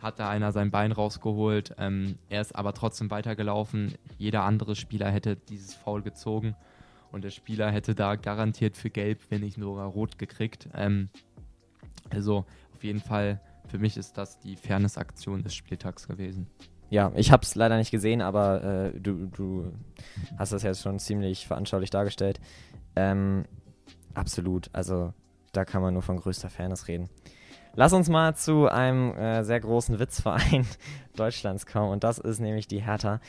hat 0.06 0.20
da 0.20 0.30
einer 0.30 0.52
sein 0.52 0.70
Bein 0.70 0.92
rausgeholt. 0.92 1.74
Ähm, 1.78 2.16
er 2.28 2.40
ist 2.40 2.54
aber 2.54 2.72
trotzdem 2.72 3.10
weitergelaufen. 3.10 3.94
Jeder 4.18 4.44
andere 4.44 4.76
Spieler 4.76 5.10
hätte 5.10 5.36
dieses 5.36 5.74
Foul 5.74 6.02
gezogen 6.02 6.54
und 7.12 7.24
der 7.24 7.30
Spieler 7.30 7.70
hätte 7.70 7.94
da 7.94 8.14
garantiert 8.14 8.76
für 8.76 8.88
Gelb, 8.88 9.20
wenn 9.30 9.40
nicht 9.40 9.58
sogar 9.58 9.88
Rot 9.88 10.18
gekriegt. 10.18 10.68
Ähm, 10.74 11.08
also 12.08 12.46
auf 12.74 12.84
jeden 12.84 13.00
Fall, 13.00 13.40
für 13.66 13.78
mich 13.78 13.96
ist 13.96 14.16
das 14.16 14.38
die 14.38 14.56
Fairness-Aktion 14.56 15.42
des 15.42 15.54
Spieltags 15.54 16.06
gewesen. 16.06 16.46
Ja, 16.88 17.10
ich 17.16 17.32
habe 17.32 17.42
es 17.42 17.56
leider 17.56 17.76
nicht 17.76 17.90
gesehen, 17.90 18.22
aber 18.22 18.62
äh, 18.62 19.00
du, 19.00 19.26
du 19.26 19.72
hast 20.38 20.52
das 20.52 20.62
jetzt 20.62 20.82
schon 20.82 21.00
ziemlich 21.00 21.48
veranschaulich 21.48 21.90
dargestellt. 21.90 22.40
Ähm, 22.94 23.44
absolut, 24.14 24.70
also 24.72 25.12
da 25.52 25.64
kann 25.64 25.82
man 25.82 25.94
nur 25.94 26.02
von 26.02 26.16
größter 26.16 26.48
Fairness 26.48 26.86
reden. 26.86 27.08
Lass 27.78 27.92
uns 27.92 28.08
mal 28.08 28.34
zu 28.34 28.68
einem 28.68 29.14
äh, 29.14 29.44
sehr 29.44 29.60
großen 29.60 29.98
Witzverein 29.98 30.66
Deutschlands 31.16 31.66
kommen 31.66 31.90
und 31.90 32.04
das 32.04 32.18
ist 32.18 32.40
nämlich 32.40 32.66
die 32.66 32.80
Hertha. 32.80 33.20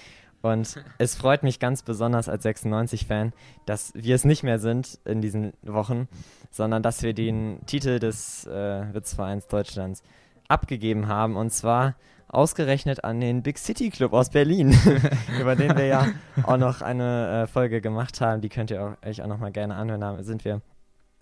Und 0.41 0.81
es 0.97 1.15
freut 1.15 1.43
mich 1.43 1.59
ganz 1.59 1.83
besonders 1.83 2.29
als 2.29 2.45
96-Fan, 2.45 3.33
dass 3.65 3.91
wir 3.93 4.15
es 4.15 4.23
nicht 4.23 4.43
mehr 4.43 4.57
sind 4.59 4.99
in 5.03 5.19
diesen 5.19 5.51
Wochen, 5.63 6.07
sondern 6.49 6.81
dass 6.81 7.03
wir 7.03 7.13
den 7.13 7.59
Titel 7.65 7.99
des 7.99 8.47
äh, 8.47 8.93
Witzvereins 8.93 9.47
Deutschlands 9.47 10.01
abgegeben 10.47 11.09
haben 11.09 11.35
und 11.35 11.51
zwar 11.51 11.95
ausgerechnet 12.29 13.03
an 13.03 13.19
den 13.19 13.43
Big 13.43 13.57
City 13.57 13.89
Club 13.89 14.13
aus 14.13 14.29
Berlin, 14.29 14.77
über 15.41 15.57
den 15.57 15.75
wir 15.75 15.87
ja 15.87 16.07
auch 16.43 16.57
noch 16.57 16.81
eine 16.81 17.43
äh, 17.43 17.47
Folge 17.47 17.81
gemacht 17.81 18.21
haben. 18.21 18.39
Die 18.39 18.49
könnt 18.49 18.71
ihr 18.71 18.97
euch 19.05 19.21
auch 19.21 19.27
noch 19.27 19.39
mal 19.39 19.51
gerne 19.51 19.75
anhören. 19.75 19.99
Da 19.99 20.23
sind 20.23 20.45
wir 20.45 20.61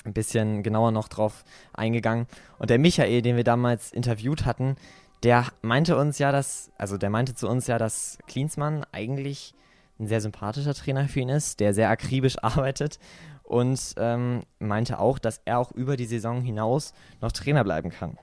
ein 0.05 0.13
bisschen 0.13 0.63
genauer 0.63 0.91
noch 0.91 1.07
drauf 1.07 1.43
eingegangen. 1.73 2.27
Und 2.59 2.69
der 2.69 2.79
Michael, 2.79 3.21
den 3.21 3.35
wir 3.35 3.43
damals 3.43 3.91
interviewt 3.91 4.45
hatten, 4.45 4.75
der 5.23 5.47
meinte 5.61 5.97
uns 5.97 6.19
ja, 6.19 6.31
dass, 6.31 6.71
also 6.77 6.97
der 6.97 7.09
meinte 7.09 7.33
zu 7.33 7.47
uns 7.47 7.67
ja, 7.67 7.77
dass 7.77 8.17
Klinsmann 8.27 8.85
eigentlich 8.91 9.53
ein 9.99 10.07
sehr 10.07 10.21
sympathischer 10.21 10.73
Trainer 10.73 11.07
für 11.07 11.21
ihn 11.21 11.29
ist, 11.29 11.59
der 11.59 11.73
sehr 11.73 11.89
akribisch 11.89 12.35
arbeitet 12.43 12.99
und 13.43 13.79
ähm, 13.97 14.43
meinte 14.59 14.99
auch, 14.99 15.19
dass 15.19 15.41
er 15.45 15.59
auch 15.59 15.71
über 15.71 15.97
die 15.97 16.05
Saison 16.05 16.41
hinaus 16.41 16.93
noch 17.21 17.31
Trainer 17.31 17.63
bleiben 17.63 17.89
kann. 17.89 18.17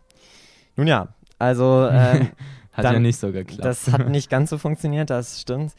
Nun 0.76 0.86
ja, 0.86 1.08
also 1.38 1.88
ähm, 1.90 2.30
hat 2.72 2.84
dann, 2.84 2.94
ja 2.94 3.00
nicht 3.00 3.18
so 3.18 3.32
geklappt. 3.32 3.64
Das 3.64 3.90
hat 3.90 4.08
nicht 4.08 4.30
ganz 4.30 4.50
so 4.50 4.58
funktioniert, 4.58 5.10
das 5.10 5.40
stimmt. 5.40 5.74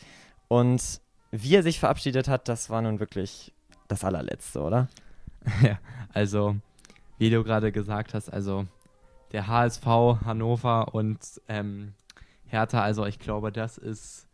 Und 0.47 1.01
wie 1.31 1.55
er 1.55 1.63
sich 1.63 1.79
verabschiedet 1.79 2.27
hat, 2.27 2.47
das 2.47 2.69
war 2.69 2.81
nun 2.81 2.99
wirklich 2.99 3.53
das 3.87 4.03
allerletzte, 4.03 4.61
oder? 4.61 4.87
ja, 5.61 5.79
also, 6.13 6.55
wie 7.17 7.29
du 7.29 7.43
gerade 7.43 7.71
gesagt 7.71 8.13
hast, 8.13 8.29
also 8.29 8.65
der 9.31 9.47
HSV, 9.47 9.85
Hannover 10.25 10.93
und 10.93 11.19
ähm, 11.47 11.93
Hertha, 12.45 12.81
also 12.81 13.05
ich 13.05 13.19
glaube, 13.19 13.51
das 13.51 13.77
ist, 13.77 14.27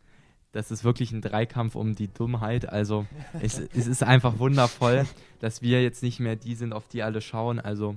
das 0.52 0.70
ist 0.70 0.84
wirklich 0.84 1.10
ein 1.10 1.22
Dreikampf 1.22 1.74
um 1.74 1.94
die 1.94 2.08
Dummheit. 2.08 2.68
Also 2.68 3.06
es, 3.40 3.58
es 3.58 3.86
ist 3.86 4.02
einfach 4.02 4.38
wundervoll, 4.38 5.06
dass 5.40 5.62
wir 5.62 5.82
jetzt 5.82 6.02
nicht 6.02 6.20
mehr 6.20 6.36
die 6.36 6.54
sind, 6.54 6.72
auf 6.72 6.86
die 6.86 7.02
alle 7.02 7.22
schauen. 7.22 7.58
Also, 7.58 7.96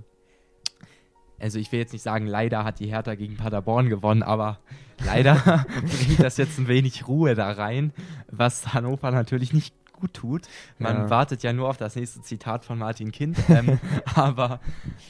also 1.39 1.59
ich 1.59 1.71
will 1.71 1.79
jetzt 1.79 1.91
nicht 1.91 2.03
sagen, 2.03 2.25
leider 2.25 2.63
hat 2.63 2.79
die 2.79 2.87
Hertha 2.87 3.15
gegen 3.15 3.35
Paderborn 3.35 3.89
gewonnen, 3.89 4.23
aber 4.23 4.59
leider 5.03 5.35
bringt 5.81 6.19
das 6.19 6.37
jetzt 6.37 6.57
ein 6.57 6.69
wenig 6.69 7.05
Ruhe 7.07 7.35
da 7.35 7.51
rein, 7.51 7.91
was 8.31 8.73
Hannover 8.73 9.11
natürlich 9.11 9.51
nicht 9.51 9.75
gut 10.03 10.13
tut. 10.13 10.47
Man 10.79 10.97
ja. 10.97 11.09
wartet 11.09 11.43
ja 11.43 11.53
nur 11.53 11.69
auf 11.69 11.77
das 11.77 11.95
nächste 11.95 12.21
Zitat 12.21 12.65
von 12.65 12.77
Martin 12.77 13.13
Kind. 13.13 13.37
Ähm, 13.47 13.79
aber 14.15 14.59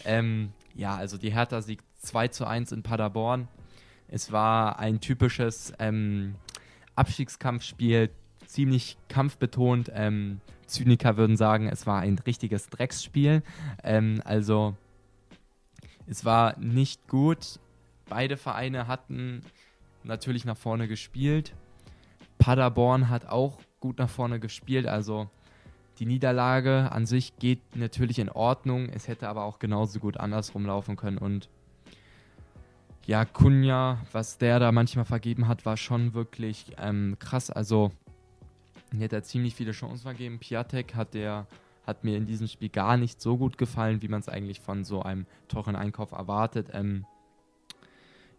ähm, 0.05 0.53
ja, 0.75 0.95
also 0.95 1.17
die 1.17 1.33
Hertha 1.33 1.61
siegt 1.61 1.83
2 2.03 2.27
zu 2.27 2.45
1 2.45 2.71
in 2.71 2.83
Paderborn. 2.83 3.47
Es 4.07 4.31
war 4.31 4.77
ein 4.77 4.99
typisches 4.99 5.73
ähm, 5.79 6.35
Abstiegskampfspiel, 6.95 8.11
ziemlich 8.45 8.97
kampfbetont. 9.09 9.91
Ähm, 9.95 10.41
Zyniker 10.67 11.17
würden 11.17 11.37
sagen, 11.37 11.67
es 11.67 11.87
war 11.87 12.01
ein 12.01 12.19
richtiges 12.19 12.69
Drecksspiel. 12.69 13.41
Ähm, 13.83 14.21
also 14.25 14.75
es 16.05 16.23
war 16.23 16.55
nicht 16.59 17.07
gut. 17.07 17.59
Beide 18.07 18.37
Vereine 18.37 18.85
hatten 18.85 19.41
natürlich 20.03 20.45
nach 20.45 20.57
vorne 20.57 20.87
gespielt. 20.87 21.55
Paderborn 22.37 23.09
hat 23.09 23.25
auch 23.25 23.57
gut 23.83 23.99
nach 23.99 24.09
vorne 24.09 24.39
gespielt. 24.39 24.87
Also 24.87 25.27
die 25.99 26.05
Niederlage 26.05 26.89
an 26.91 27.05
sich 27.05 27.37
geht 27.37 27.75
natürlich 27.75 28.17
in 28.17 28.29
Ordnung. 28.29 28.87
Es 28.87 29.09
hätte 29.09 29.27
aber 29.27 29.43
auch 29.43 29.59
genauso 29.59 29.99
gut 29.99 30.15
andersrum 30.17 30.65
laufen 30.65 30.95
können. 30.95 31.17
Und 31.17 31.49
ja, 33.05 33.25
Kunja, 33.25 33.97
was 34.13 34.37
der 34.37 34.59
da 34.59 34.71
manchmal 34.71 35.03
vergeben 35.03 35.49
hat, 35.49 35.65
war 35.65 35.75
schon 35.75 36.13
wirklich 36.13 36.71
ähm, 36.77 37.17
krass. 37.19 37.49
Also, 37.49 37.91
er 38.97 39.03
hat 39.03 39.11
da 39.11 39.21
ziemlich 39.21 39.53
viele 39.53 39.73
Chancen 39.73 40.03
vergeben. 40.03 40.39
Piatek 40.39 40.95
hat 40.95 41.13
der 41.13 41.45
hat 41.85 42.05
mir 42.05 42.15
in 42.15 42.25
diesem 42.25 42.47
Spiel 42.47 42.69
gar 42.69 42.95
nicht 42.95 43.19
so 43.21 43.35
gut 43.35 43.57
gefallen, 43.57 44.01
wie 44.01 44.07
man 44.07 44.21
es 44.21 44.29
eigentlich 44.29 44.61
von 44.61 44.85
so 44.85 45.01
einem 45.01 45.25
teuren 45.49 45.75
Einkauf 45.75 46.13
erwartet. 46.13 46.69
Ähm, 46.71 47.05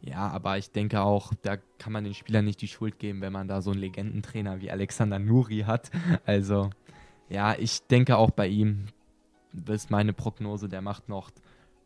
ja, 0.04 0.28
aber 0.28 0.58
ich 0.58 0.70
denke 0.70 1.00
auch, 1.00 1.32
da 1.42 1.56
kann 1.78 1.92
man 1.92 2.04
den 2.04 2.14
Spielern 2.14 2.44
nicht 2.44 2.61
die 2.61 2.68
Schuld 2.68 2.99
geben, 2.99 3.23
wenn 3.23 3.32
man 3.32 3.49
da 3.49 3.62
so 3.62 3.70
einen 3.70 3.80
Legendentrainer 3.80 4.61
wie 4.61 4.70
Alexander 4.70 5.18
Nuri 5.18 5.61
hat. 5.66 5.90
Also, 6.26 6.70
ja, 7.30 7.54
ich 7.58 7.87
denke 7.87 8.18
auch 8.18 8.30
bei 8.30 8.46
ihm, 8.46 8.87
das 9.52 9.84
ist 9.84 9.90
meine 9.90 10.12
Prognose, 10.12 10.68
der 10.68 10.82
macht 10.82 11.08
noch 11.08 11.30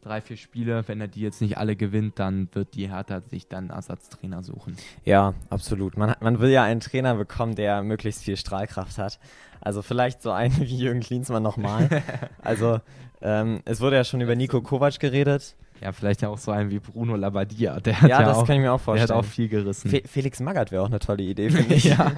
drei, 0.02 0.20
vier 0.20 0.37
Spiele, 0.37 0.87
wenn 0.87 1.00
er 1.00 1.08
die 1.08 1.20
jetzt 1.20 1.40
nicht 1.40 1.58
alle 1.58 1.76
gewinnt, 1.76 2.18
dann 2.18 2.48
wird 2.52 2.75
die 2.75 2.88
Hertha 2.88 3.20
sich 3.20 3.46
dann 3.46 3.70
Ersatztrainer 3.70 4.42
suchen. 4.42 4.76
Ja, 5.04 5.34
absolut. 5.50 5.96
Man, 5.96 6.14
man 6.20 6.40
will 6.40 6.50
ja 6.50 6.62
einen 6.62 6.80
Trainer 6.80 7.14
bekommen, 7.14 7.54
der 7.54 7.82
möglichst 7.82 8.25
viel 8.25 8.37
Strahlkraft 8.37 8.98
hat. 8.98 9.18
Also 9.60 9.82
vielleicht 9.82 10.22
so 10.22 10.30
einen 10.30 10.56
wie 10.60 10.76
Jürgen 10.76 11.00
Klinsmann 11.00 11.42
nochmal. 11.42 12.02
also 12.42 12.80
ähm, 13.20 13.60
es 13.64 13.80
wurde 13.80 13.96
ja 13.96 14.04
schon 14.04 14.20
über 14.20 14.34
Nico 14.34 14.60
Kovac 14.60 14.98
geredet. 14.98 15.56
Ja, 15.80 15.92
vielleicht 15.92 16.23
ja 16.23 16.28
auch 16.28 16.38
so 16.38 16.50
einen 16.50 16.70
wie 16.70 16.78
Bruno 16.78 17.14
Labbadia. 17.16 17.80
Der 17.80 18.00
hat 18.00 18.11
ja, 18.11 18.20
ja 18.20 18.26
das 18.26 18.38
auch, 18.38 18.47
kann 18.47 18.56
ich 18.56 18.62
mir 18.62 18.73
auch 18.73 18.80
vorstellen. 18.80 19.08
Der 19.08 19.16
hat 19.16 19.25
auch 19.25 19.28
viel 19.28 19.49
gerissen. 19.49 19.88
Fe 19.90 20.02
Felix 20.06 20.40
Magath 20.40 20.73
wäre 20.73 20.82
auch 20.82 20.88
eine 20.88 20.99
tolle 20.99 21.23
Idee, 21.23 21.50
finde 21.50 21.75
ich. 21.76 21.85
ja. 21.85 22.12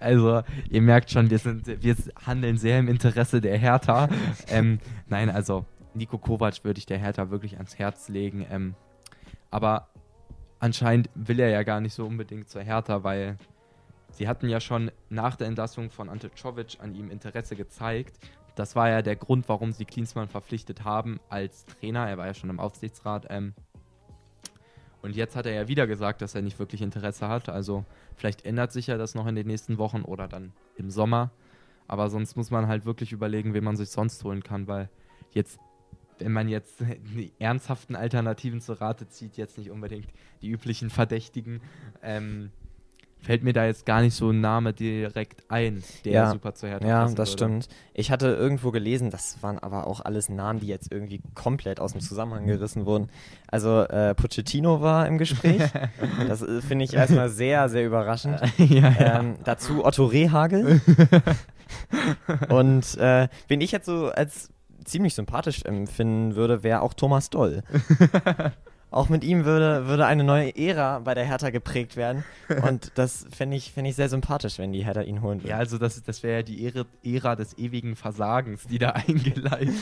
Also, 0.00 0.42
ihr 0.70 0.82
merkt 0.82 1.10
schon, 1.10 1.30
wir, 1.30 1.38
sind, 1.38 1.66
wir 1.82 1.96
handeln 2.26 2.56
sehr 2.56 2.78
im 2.78 2.88
Interesse 2.88 3.40
der 3.40 3.56
Hertha. 3.58 4.08
ähm, 4.48 4.78
nein, 5.06 5.30
also, 5.30 5.64
Nico 5.94 6.18
Kovac 6.18 6.64
würde 6.64 6.78
ich 6.78 6.86
der 6.86 6.98
Hertha 6.98 7.30
wirklich 7.30 7.56
ans 7.56 7.78
Herz 7.78 8.08
legen. 8.08 8.44
Ähm, 8.50 8.74
aber 9.50 9.88
anscheinend 10.58 11.10
will 11.14 11.38
er 11.38 11.50
ja 11.50 11.62
gar 11.62 11.80
nicht 11.80 11.94
so 11.94 12.04
unbedingt 12.04 12.48
zur 12.48 12.62
Hertha, 12.62 13.04
weil 13.04 13.36
sie 14.10 14.26
hatten 14.26 14.48
ja 14.48 14.60
schon 14.60 14.90
nach 15.10 15.36
der 15.36 15.46
Entlassung 15.46 15.90
von 15.90 16.08
Ante 16.08 16.30
Czovic 16.30 16.78
an 16.80 16.94
ihm 16.94 17.10
Interesse 17.10 17.54
gezeigt. 17.54 18.18
Das 18.54 18.76
war 18.76 18.88
ja 18.88 19.02
der 19.02 19.16
Grund, 19.16 19.48
warum 19.48 19.72
sie 19.72 19.84
Klinsmann 19.84 20.28
verpflichtet 20.28 20.84
haben 20.84 21.20
als 21.28 21.66
Trainer. 21.66 22.08
Er 22.08 22.18
war 22.18 22.26
ja 22.26 22.34
schon 22.34 22.50
im 22.50 22.60
Aufsichtsrat. 22.60 23.26
Ähm, 23.30 23.54
und 25.02 25.16
jetzt 25.16 25.36
hat 25.36 25.46
er 25.46 25.52
ja 25.52 25.68
wieder 25.68 25.86
gesagt, 25.86 26.22
dass 26.22 26.34
er 26.34 26.42
nicht 26.42 26.58
wirklich 26.58 26.80
Interesse 26.80 27.28
hat. 27.28 27.48
Also 27.48 27.84
vielleicht 28.16 28.44
ändert 28.44 28.72
sich 28.72 28.86
ja 28.86 28.96
das 28.96 29.14
noch 29.14 29.26
in 29.26 29.34
den 29.34 29.46
nächsten 29.46 29.76
Wochen 29.76 30.02
oder 30.02 30.28
dann 30.28 30.52
im 30.76 30.90
Sommer. 30.90 31.30
Aber 31.88 32.08
sonst 32.08 32.36
muss 32.36 32.50
man 32.50 32.68
halt 32.68 32.86
wirklich 32.86 33.12
überlegen, 33.12 33.54
wen 33.54 33.64
man 33.64 33.76
sich 33.76 33.90
sonst 33.90 34.22
holen 34.24 34.42
kann, 34.42 34.68
weil 34.68 34.88
jetzt, 35.32 35.58
wenn 36.18 36.32
man 36.32 36.48
jetzt 36.48 36.80
die 37.14 37.32
ernsthaften 37.38 37.96
Alternativen 37.96 38.60
zur 38.60 38.80
Rate 38.80 39.08
zieht, 39.08 39.36
jetzt 39.36 39.58
nicht 39.58 39.70
unbedingt 39.70 40.08
die 40.42 40.48
üblichen 40.48 40.90
Verdächtigen, 40.90 41.60
ähm, 42.02 42.50
fällt 43.24 43.42
mir 43.42 43.52
da 43.52 43.64
jetzt 43.64 43.86
gar 43.86 44.02
nicht 44.02 44.14
so 44.14 44.30
ein 44.30 44.40
Name 44.40 44.72
direkt 44.72 45.42
ein, 45.50 45.82
der 46.04 46.12
Ja. 46.12 46.30
super 46.30 46.54
zur 46.54 46.68
Hertha 46.68 46.86
Ja, 46.86 47.04
das 47.04 47.16
würde. 47.16 47.30
stimmt. 47.32 47.68
Ich 47.94 48.10
hatte 48.10 48.28
irgendwo 48.28 48.70
gelesen, 48.70 49.10
das 49.10 49.42
waren 49.42 49.58
aber 49.58 49.86
auch 49.86 50.00
alles 50.00 50.28
Namen, 50.28 50.60
die 50.60 50.66
jetzt 50.66 50.92
irgendwie 50.92 51.22
komplett 51.34 51.80
aus 51.80 51.92
dem 51.92 52.00
Zusammenhang 52.02 52.46
gerissen 52.46 52.84
wurden. 52.86 53.08
Also 53.48 53.80
äh, 53.82 54.14
Pochettino 54.14 54.80
war 54.82 55.06
im 55.08 55.16
Gespräch. 55.18 55.62
das 56.28 56.42
äh, 56.42 56.60
finde 56.60 56.84
ich 56.84 56.92
erstmal 56.94 57.28
sehr, 57.30 57.68
sehr 57.68 57.86
überraschend. 57.86 58.40
ja, 58.58 58.90
ja. 58.90 59.20
Ähm, 59.20 59.36
dazu 59.44 59.84
Otto 59.84 60.04
Rehagel. 60.04 60.80
Und 62.50 62.96
äh, 62.98 63.28
wen 63.48 63.60
ich 63.60 63.72
jetzt 63.72 63.86
so 63.86 64.08
als 64.10 64.50
ziemlich 64.84 65.14
sympathisch 65.14 65.62
empfinden 65.64 66.36
würde, 66.36 66.62
wäre 66.62 66.82
auch 66.82 66.92
Thomas 66.94 67.30
Doll. 67.30 67.62
Auch 68.94 69.08
mit 69.08 69.24
ihm 69.24 69.44
würde, 69.44 69.86
würde 69.86 70.06
eine 70.06 70.22
neue 70.22 70.56
Ära 70.56 71.00
bei 71.00 71.14
der 71.14 71.24
Hertha 71.24 71.50
geprägt 71.50 71.96
werden. 71.96 72.24
Und 72.62 72.92
das 72.94 73.26
fände 73.30 73.56
ich, 73.56 73.72
fänd 73.72 73.88
ich 73.88 73.96
sehr 73.96 74.08
sympathisch, 74.08 74.58
wenn 74.58 74.72
die 74.72 74.84
Hertha 74.84 75.02
ihn 75.02 75.20
holen 75.20 75.40
würde. 75.40 75.50
Ja, 75.50 75.58
also 75.58 75.78
das, 75.78 76.02
das 76.02 76.22
wäre 76.22 76.36
ja 76.36 76.42
die 76.42 76.64
Ära, 76.64 76.84
Ära 77.02 77.34
des 77.34 77.58
ewigen 77.58 77.96
Versagens, 77.96 78.66
die 78.66 78.78
da 78.78 78.90
eingeleitet 79.08 79.74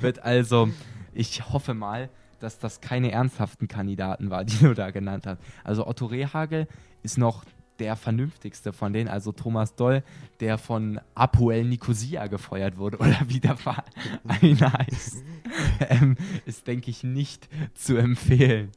wird. 0.00 0.22
Also 0.22 0.68
ich 1.14 1.50
hoffe 1.50 1.72
mal, 1.72 2.10
dass 2.38 2.58
das 2.58 2.80
keine 2.80 3.12
ernsthaften 3.12 3.66
Kandidaten 3.66 4.30
war, 4.30 4.44
die 4.44 4.58
du 4.58 4.74
da 4.74 4.90
genannt 4.90 5.26
hast. 5.26 5.40
Also 5.64 5.86
Otto 5.86 6.06
Rehagel 6.06 6.68
ist 7.02 7.16
noch 7.16 7.44
der 7.80 7.96
vernünftigste 7.96 8.72
von 8.72 8.92
denen, 8.92 9.08
also 9.08 9.32
Thomas 9.32 9.74
Doll, 9.74 10.02
der 10.38 10.58
von 10.58 11.00
Apoel 11.14 11.64
Nicosia 11.64 12.26
gefeuert 12.28 12.76
wurde 12.78 12.98
oder 13.00 13.18
wie 13.26 13.40
der 13.40 13.56
Verein 13.56 13.82
heißt, 14.60 15.24
ähm, 15.88 16.16
ist, 16.46 16.66
denke 16.66 16.90
ich, 16.90 17.02
nicht 17.02 17.48
zu 17.74 17.96
empfehlen. 17.96 18.70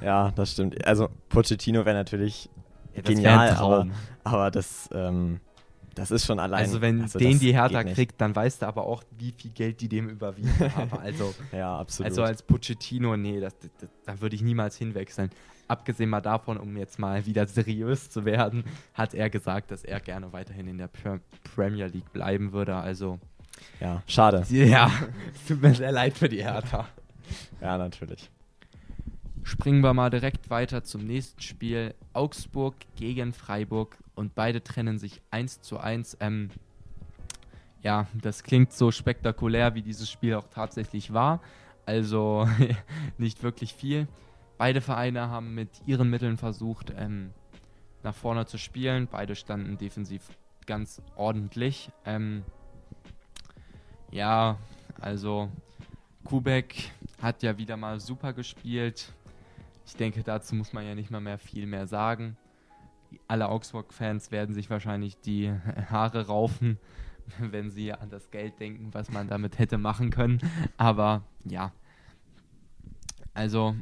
Ja, 0.00 0.32
das 0.32 0.52
stimmt. 0.52 0.84
Also 0.86 1.08
Pochettino 1.28 1.84
wäre 1.84 1.96
natürlich 1.96 2.48
Ja, 2.94 2.96
wär 2.96 3.02
genial, 3.02 3.48
ein 3.50 3.56
aber, 3.56 3.76
Traum. 3.76 3.92
aber 4.24 4.50
das, 4.50 4.88
ähm, 4.92 5.40
das 5.94 6.10
ist 6.10 6.26
schon 6.26 6.38
allein. 6.38 6.60
Also 6.60 6.80
wenn 6.80 7.02
also 7.02 7.18
den 7.18 7.38
die 7.38 7.54
Hertha 7.54 7.82
kriegt, 7.84 8.20
dann 8.20 8.34
weißt 8.36 8.62
du 8.62 8.66
aber 8.66 8.84
auch, 8.84 9.02
wie 9.18 9.32
viel 9.32 9.50
Geld 9.50 9.80
die 9.80 9.88
dem 9.88 10.08
überwiesen 10.08 10.74
haben. 10.74 10.90
Also 11.00 11.34
Ja, 11.52 11.78
absolut. 11.78 12.10
Also 12.10 12.22
als 12.22 12.42
Pochettino, 12.42 13.16
nee, 13.16 13.40
das, 13.40 13.54
das, 13.78 13.90
da 14.04 14.20
würde 14.20 14.36
ich 14.36 14.42
niemals 14.42 14.76
hinwechseln. 14.76 15.30
Abgesehen 15.68 16.10
mal 16.10 16.20
davon, 16.20 16.56
um 16.58 16.76
jetzt 16.76 16.98
mal 16.98 17.26
wieder 17.26 17.46
seriös 17.46 18.10
zu 18.10 18.24
werden, 18.24 18.64
hat 18.94 19.14
er 19.14 19.30
gesagt, 19.30 19.70
dass 19.70 19.84
er 19.84 20.00
gerne 20.00 20.32
weiterhin 20.32 20.68
in 20.68 20.78
der 20.78 20.88
Pre 20.88 21.20
Premier 21.54 21.86
League 21.86 22.12
bleiben 22.12 22.52
würde. 22.52 22.76
Also, 22.76 23.18
ja, 23.80 24.02
schade. 24.06 24.44
ja, 24.50 24.90
es 25.34 25.46
tut 25.46 25.62
mir 25.62 25.74
sehr 25.74 25.92
leid 25.92 26.16
für 26.16 26.28
die 26.28 26.42
Hertha. 26.42 26.86
Ja, 27.60 27.78
natürlich. 27.78 28.30
Springen 29.42 29.80
wir 29.80 29.94
mal 29.94 30.10
direkt 30.10 30.50
weiter 30.50 30.82
zum 30.82 31.04
nächsten 31.04 31.40
Spiel. 31.40 31.94
Augsburg 32.12 32.74
gegen 32.96 33.32
Freiburg 33.32 33.96
und 34.16 34.34
beide 34.34 34.62
trennen 34.62 34.98
sich 34.98 35.20
1 35.30 35.60
zu 35.60 35.78
1. 35.78 36.16
Ähm, 36.20 36.50
ja, 37.82 38.08
das 38.20 38.42
klingt 38.42 38.72
so 38.72 38.90
spektakulär, 38.90 39.74
wie 39.76 39.82
dieses 39.82 40.10
Spiel 40.10 40.34
auch 40.34 40.48
tatsächlich 40.48 41.12
war. 41.12 41.40
Also 41.84 42.48
nicht 43.18 43.44
wirklich 43.44 43.72
viel. 43.74 44.08
Beide 44.58 44.80
Vereine 44.80 45.28
haben 45.28 45.54
mit 45.54 45.82
ihren 45.86 46.08
Mitteln 46.08 46.38
versucht, 46.38 46.92
ähm, 46.96 47.32
nach 48.02 48.14
vorne 48.14 48.46
zu 48.46 48.58
spielen. 48.58 49.08
Beide 49.10 49.34
standen 49.34 49.76
defensiv 49.76 50.22
ganz 50.66 51.02
ordentlich. 51.14 51.90
Ähm, 52.04 52.42
ja, 54.10 54.58
also 55.00 55.50
Kubek 56.24 56.90
hat 57.20 57.42
ja 57.42 57.58
wieder 57.58 57.76
mal 57.76 58.00
super 58.00 58.32
gespielt. 58.32 59.12
Ich 59.86 59.94
denke, 59.94 60.22
dazu 60.22 60.54
muss 60.54 60.72
man 60.72 60.84
ja 60.86 60.94
nicht 60.94 61.10
mal 61.10 61.20
mehr 61.20 61.38
viel 61.38 61.66
mehr 61.66 61.86
sagen. 61.86 62.36
Alle 63.28 63.48
Augsburg-Fans 63.48 64.32
werden 64.32 64.54
sich 64.54 64.68
wahrscheinlich 64.68 65.20
die 65.20 65.52
Haare 65.90 66.26
raufen, 66.26 66.78
wenn 67.38 67.70
sie 67.70 67.92
an 67.92 68.10
das 68.10 68.30
Geld 68.30 68.58
denken, 68.58 68.92
was 68.92 69.10
man 69.10 69.28
damit 69.28 69.58
hätte 69.58 69.78
machen 69.78 70.10
können. 70.10 70.40
Aber 70.76 71.22
ja, 71.44 71.72
also 73.34 73.76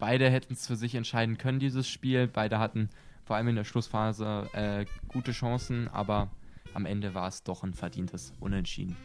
beide 0.00 0.28
hätten 0.28 0.54
es 0.54 0.66
für 0.66 0.76
sich 0.76 0.96
entscheiden 0.96 1.38
können, 1.38 1.60
dieses 1.60 1.88
Spiel. 1.88 2.26
Beide 2.26 2.58
hatten 2.58 2.90
vor 3.24 3.36
allem 3.36 3.48
in 3.48 3.56
der 3.56 3.64
Schlussphase 3.64 4.48
äh, 4.52 4.86
gute 5.06 5.30
Chancen, 5.30 5.86
aber 5.88 6.28
am 6.74 6.86
Ende 6.86 7.14
war 7.14 7.28
es 7.28 7.42
doch 7.42 7.62
ein 7.62 7.74
verdientes 7.74 8.32
Unentschieden. 8.40 8.96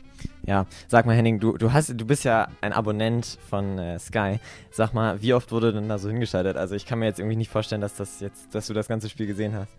Ja, 0.44 0.66
sag 0.88 1.06
mal 1.06 1.16
Henning, 1.16 1.40
du, 1.40 1.58
du, 1.58 1.74
hast, 1.74 1.90
du 1.90 2.06
bist 2.06 2.24
ja 2.24 2.48
ein 2.62 2.74
Abonnent 2.74 3.38
von 3.50 3.78
äh, 3.78 4.00
Sky. 4.00 4.40
Sag 4.72 4.94
mal, 4.94 5.22
wie 5.22 5.34
oft 5.34 5.52
wurde 5.52 5.74
denn 5.74 5.90
da 5.90 5.98
so 5.98 6.10
hingeschaltet? 6.10 6.58
Also 6.58 6.76
ich 6.76 6.86
kann 6.86 7.00
mir 7.00 7.06
jetzt 7.06 7.20
irgendwie 7.20 7.36
nicht 7.36 7.50
vorstellen, 7.50 7.82
dass 7.82 7.96
das 7.96 8.20
jetzt, 8.20 8.56
dass 8.56 8.68
du 8.68 8.74
das 8.74 8.88
ganze 8.88 9.10
Spiel 9.10 9.28
gesehen 9.28 9.54
hast. 9.54 9.76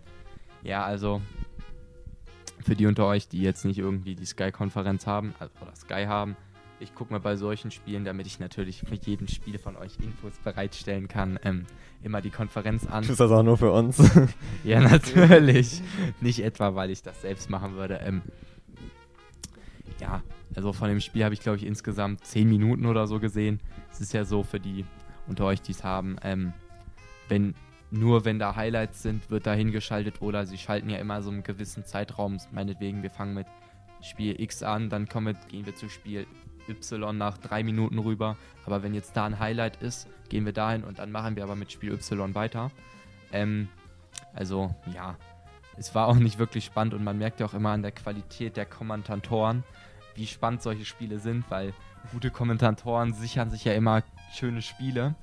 Ja, 0.63 0.83
also 0.83 1.21
für 2.61 2.75
die 2.75 2.85
unter 2.85 3.05
euch, 3.05 3.27
die 3.27 3.41
jetzt 3.41 3.65
nicht 3.65 3.79
irgendwie 3.79 4.15
die 4.15 4.25
Sky-Konferenz 4.25 5.07
haben 5.07 5.33
also, 5.39 5.53
oder 5.61 5.75
Sky 5.75 6.05
haben, 6.05 6.35
ich 6.79 6.93
gucke 6.93 7.13
mir 7.13 7.19
bei 7.19 7.35
solchen 7.35 7.71
Spielen, 7.71 8.05
damit 8.05 8.27
ich 8.27 8.39
natürlich 8.39 8.81
für 8.81 8.95
jeden 8.95 9.27
Spiel 9.27 9.57
von 9.57 9.75
euch 9.75 9.97
Infos 10.01 10.33
bereitstellen 10.43 11.07
kann, 11.07 11.39
ähm, 11.43 11.65
immer 12.03 12.21
die 12.21 12.29
Konferenz 12.29 12.85
an. 12.85 13.03
Tust 13.03 13.19
das 13.19 13.31
auch 13.31 13.43
nur 13.43 13.57
für 13.57 13.71
uns? 13.71 13.97
Ja, 14.63 14.81
natürlich. 14.81 15.81
Nicht 16.21 16.39
etwa, 16.43 16.75
weil 16.75 16.89
ich 16.89 17.01
das 17.01 17.21
selbst 17.21 17.49
machen 17.49 17.75
würde. 17.75 17.99
Ähm, 18.03 18.21
ja, 19.99 20.21
also 20.55 20.73
von 20.73 20.89
dem 20.89 20.99
Spiel 20.99 21.23
habe 21.23 21.33
ich, 21.33 21.39
glaube 21.39 21.57
ich, 21.57 21.65
insgesamt 21.65 22.25
10 22.25 22.47
Minuten 22.47 22.85
oder 22.85 23.07
so 23.07 23.19
gesehen. 23.19 23.59
Es 23.91 24.01
ist 24.01 24.13
ja 24.13 24.25
so 24.25 24.43
für 24.43 24.59
die 24.59 24.85
unter 25.27 25.45
euch, 25.45 25.61
die 25.61 25.71
es 25.71 25.83
haben, 25.83 26.17
ähm, 26.23 26.53
wenn 27.29 27.53
nur 27.89 28.25
wenn 28.25 28.37
da 28.37 28.55
Highlights 28.55 29.01
sind, 29.01 29.29
wird 29.29 29.47
da 29.47 29.53
hingeschaltet 29.53 30.21
oder 30.21 30.45
sie 30.45 30.57
schalten 30.57 30.89
ja 30.89 30.97
immer 30.97 31.21
so 31.21 31.29
einen 31.29 31.43
gewissen 31.43 31.85
Zeitraum. 31.85 32.37
Meinetwegen, 32.51 33.01
wir 33.01 33.09
fangen 33.09 33.33
mit 33.33 33.47
Spiel 34.01 34.39
X 34.41 34.61
an, 34.61 34.89
dann 34.89 35.07
kommen 35.07 35.37
gehen 35.49 35.65
wir 35.65 35.75
zu 35.75 35.89
Spiel 35.89 36.27
Y 36.69 37.17
nach 37.17 37.37
drei 37.37 37.63
Minuten 37.63 37.99
rüber. 37.99 38.37
Aber 38.65 38.83
wenn 38.83 38.93
jetzt 38.93 39.15
da 39.15 39.25
ein 39.25 39.39
Highlight 39.39 39.81
ist, 39.81 40.07
gehen 40.29 40.45
wir 40.45 40.53
dahin 40.53 40.83
und 40.83 40.99
dann 40.99 41.11
machen 41.11 41.35
wir 41.35 41.43
aber 41.43 41.55
mit 41.55 41.71
Spiel 41.71 41.93
Y 41.93 42.35
weiter. 42.35 42.71
Ähm, 43.31 43.69
also 44.33 44.75
ja, 44.93 45.15
es 45.77 45.93
war 45.95 46.07
auch 46.07 46.15
nicht 46.15 46.39
wirklich 46.39 46.65
spannend 46.65 46.93
und 46.93 47.03
man 47.03 47.17
merkt 47.17 47.39
ja 47.39 47.45
auch 47.45 47.53
immer 47.53 47.69
an 47.69 47.81
der 47.81 47.91
Qualität 47.91 48.57
der 48.57 48.65
Kommentatoren, 48.65 49.63
wie 50.15 50.27
spannend 50.27 50.61
solche 50.61 50.85
Spiele 50.85 51.19
sind, 51.19 51.45
weil 51.49 51.73
gute 52.11 52.31
Kommentatoren 52.31 53.13
sichern 53.13 53.49
sich 53.49 53.65
ja 53.65 53.73
immer 53.73 54.03
schöne 54.33 54.61
Spiele. 54.61 55.15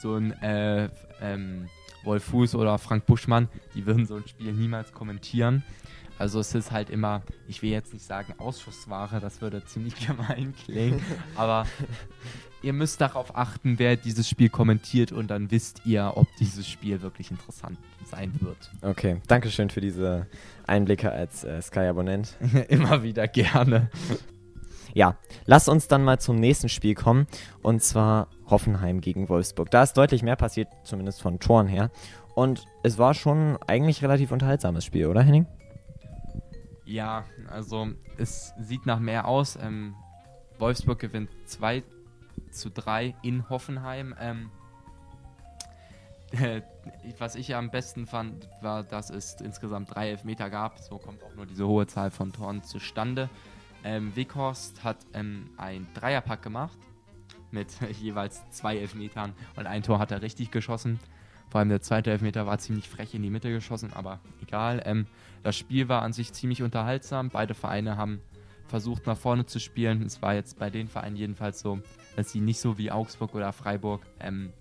So 0.00 0.16
ein 0.16 0.32
äh, 0.42 0.88
ähm, 1.20 1.68
Wolf 2.04 2.24
Fuß 2.24 2.54
oder 2.54 2.78
Frank 2.78 3.06
Buschmann, 3.06 3.48
die 3.74 3.86
würden 3.86 4.06
so 4.06 4.16
ein 4.16 4.26
Spiel 4.26 4.52
niemals 4.52 4.92
kommentieren. 4.92 5.62
Also 6.20 6.38
es 6.38 6.54
ist 6.54 6.70
halt 6.70 6.90
immer, 6.90 7.22
ich 7.48 7.62
will 7.62 7.70
jetzt 7.70 7.94
nicht 7.94 8.04
sagen 8.04 8.34
Ausschussware, 8.36 9.20
das 9.20 9.40
würde 9.40 9.64
ziemlich 9.64 9.94
gemein 10.06 10.54
klingen, 10.54 11.00
aber 11.34 11.64
ihr 12.60 12.74
müsst 12.74 13.00
darauf 13.00 13.34
achten, 13.34 13.78
wer 13.78 13.96
dieses 13.96 14.28
Spiel 14.28 14.50
kommentiert 14.50 15.12
und 15.12 15.28
dann 15.28 15.50
wisst 15.50 15.86
ihr, 15.86 16.12
ob 16.16 16.26
dieses 16.38 16.68
Spiel 16.68 17.00
wirklich 17.00 17.30
interessant 17.30 17.78
sein 18.04 18.34
wird. 18.40 18.70
Okay, 18.82 19.22
danke 19.28 19.48
schön 19.48 19.70
für 19.70 19.80
diese 19.80 20.26
Einblicke 20.66 21.10
als 21.10 21.42
äh, 21.42 21.62
Sky-Abonnent. 21.62 22.36
immer 22.68 23.02
wieder 23.02 23.26
gerne. 23.26 23.88
Ja, 24.92 25.16
lass 25.46 25.68
uns 25.68 25.88
dann 25.88 26.04
mal 26.04 26.18
zum 26.18 26.36
nächsten 26.36 26.68
Spiel 26.68 26.94
kommen. 26.94 27.28
Und 27.62 27.82
zwar 27.82 28.28
Hoffenheim 28.44 29.00
gegen 29.00 29.30
Wolfsburg. 29.30 29.70
Da 29.70 29.84
ist 29.84 29.94
deutlich 29.94 30.22
mehr 30.22 30.36
passiert, 30.36 30.68
zumindest 30.84 31.22
von 31.22 31.38
Toren 31.38 31.66
her. 31.66 31.90
Und 32.34 32.66
es 32.82 32.98
war 32.98 33.14
schon 33.14 33.56
eigentlich 33.66 34.02
relativ 34.02 34.32
unterhaltsames 34.32 34.84
Spiel, 34.84 35.06
oder 35.06 35.22
Henning? 35.22 35.46
Ja, 36.84 37.24
also 37.48 37.88
es 38.16 38.52
sieht 38.58 38.86
nach 38.86 38.98
mehr 38.98 39.28
aus. 39.28 39.56
Ähm, 39.56 39.94
Wolfsburg 40.58 40.98
gewinnt 40.98 41.30
2 41.46 41.82
zu 42.50 42.70
3 42.70 43.14
in 43.22 43.48
Hoffenheim. 43.48 44.14
Ähm, 44.18 44.50
was 47.18 47.34
ich 47.34 47.54
am 47.54 47.70
besten 47.70 48.06
fand, 48.06 48.48
war, 48.60 48.82
dass 48.82 49.10
es 49.10 49.34
insgesamt 49.40 49.94
drei 49.94 50.10
Elfmeter 50.10 50.50
gab. 50.50 50.78
So 50.78 50.98
kommt 50.98 51.22
auch 51.22 51.34
nur 51.34 51.46
diese 51.46 51.66
hohe 51.66 51.86
Zahl 51.86 52.10
von 52.10 52.32
Toren 52.32 52.62
zustande. 52.62 53.28
Ähm, 53.82 54.14
Weghorst 54.14 54.84
hat 54.84 54.98
ähm, 55.14 55.50
ein 55.56 55.86
Dreierpack 55.94 56.42
gemacht 56.42 56.78
mit 57.50 57.68
jeweils 58.00 58.48
zwei 58.50 58.76
Elfmetern 58.76 59.32
und 59.56 59.66
ein 59.66 59.82
Tor 59.82 59.98
hat 59.98 60.12
er 60.12 60.22
richtig 60.22 60.50
geschossen. 60.50 61.00
Vor 61.50 61.58
allem 61.58 61.68
der 61.68 61.82
zweite 61.82 62.12
Elfmeter 62.12 62.46
war 62.46 62.58
ziemlich 62.58 62.88
frech 62.88 63.14
in 63.14 63.22
die 63.22 63.30
Mitte 63.30 63.50
geschossen, 63.50 63.92
aber 63.92 64.20
egal. 64.40 64.82
Ähm, 64.84 65.06
das 65.42 65.56
Spiel 65.56 65.88
war 65.88 66.02
an 66.02 66.12
sich 66.12 66.32
ziemlich 66.32 66.62
unterhaltsam. 66.62 67.28
Beide 67.28 67.54
Vereine 67.54 67.96
haben 67.96 68.20
versucht 68.68 69.06
nach 69.06 69.16
vorne 69.16 69.46
zu 69.46 69.58
spielen. 69.58 70.02
Es 70.02 70.22
war 70.22 70.34
jetzt 70.34 70.58
bei 70.58 70.70
den 70.70 70.86
Vereinen 70.86 71.16
jedenfalls 71.16 71.60
so, 71.60 71.80
dass 72.14 72.30
sie 72.30 72.40
nicht 72.40 72.60
so 72.60 72.78
wie 72.78 72.92
Augsburg 72.92 73.34
oder 73.34 73.52
Freiburg 73.52 74.02
ähm, 74.20 74.52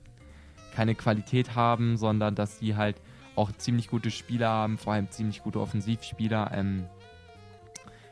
keine 0.74 0.96
Qualität 0.96 1.56
haben, 1.56 1.96
sondern 1.96 2.34
dass 2.34 2.58
sie 2.58 2.76
halt 2.76 3.00
auch 3.36 3.52
ziemlich 3.52 3.88
gute 3.88 4.10
Spieler 4.10 4.50
haben, 4.50 4.78
vor 4.80 4.94
allem 4.94 5.12
ziemlich 5.12 5.44
gute 5.44 5.62
Offensivspieler, 5.62 6.52
ähm, 6.54 6.86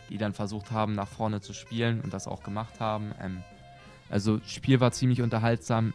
die 0.10 0.20
dann 0.20 0.34
versucht 0.34 0.72
haben, 0.72 0.94
nach 0.94 1.08
vorne 1.08 1.42
zu 1.42 1.54
spielen 1.54 2.00
und 2.02 2.14
das 2.14 2.28
auch 2.28 2.44
gemacht 2.44 2.80
haben. 2.80 3.12
Ähm, 3.20 3.44
also 4.10 4.40
Spiel 4.46 4.80
war 4.80 4.92
ziemlich 4.92 5.22
unterhaltsam. 5.22 5.94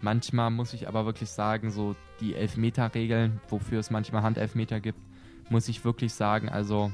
Manchmal 0.00 0.50
muss 0.50 0.72
ich 0.72 0.88
aber 0.88 1.06
wirklich 1.06 1.30
sagen, 1.30 1.70
so 1.70 1.96
die 2.20 2.34
Elfmeter-Regeln, 2.34 3.40
wofür 3.48 3.80
es 3.80 3.90
manchmal 3.90 4.22
Handelfmeter 4.22 4.80
gibt, 4.80 5.00
muss 5.48 5.68
ich 5.68 5.84
wirklich 5.84 6.12
sagen, 6.12 6.48
also 6.48 6.90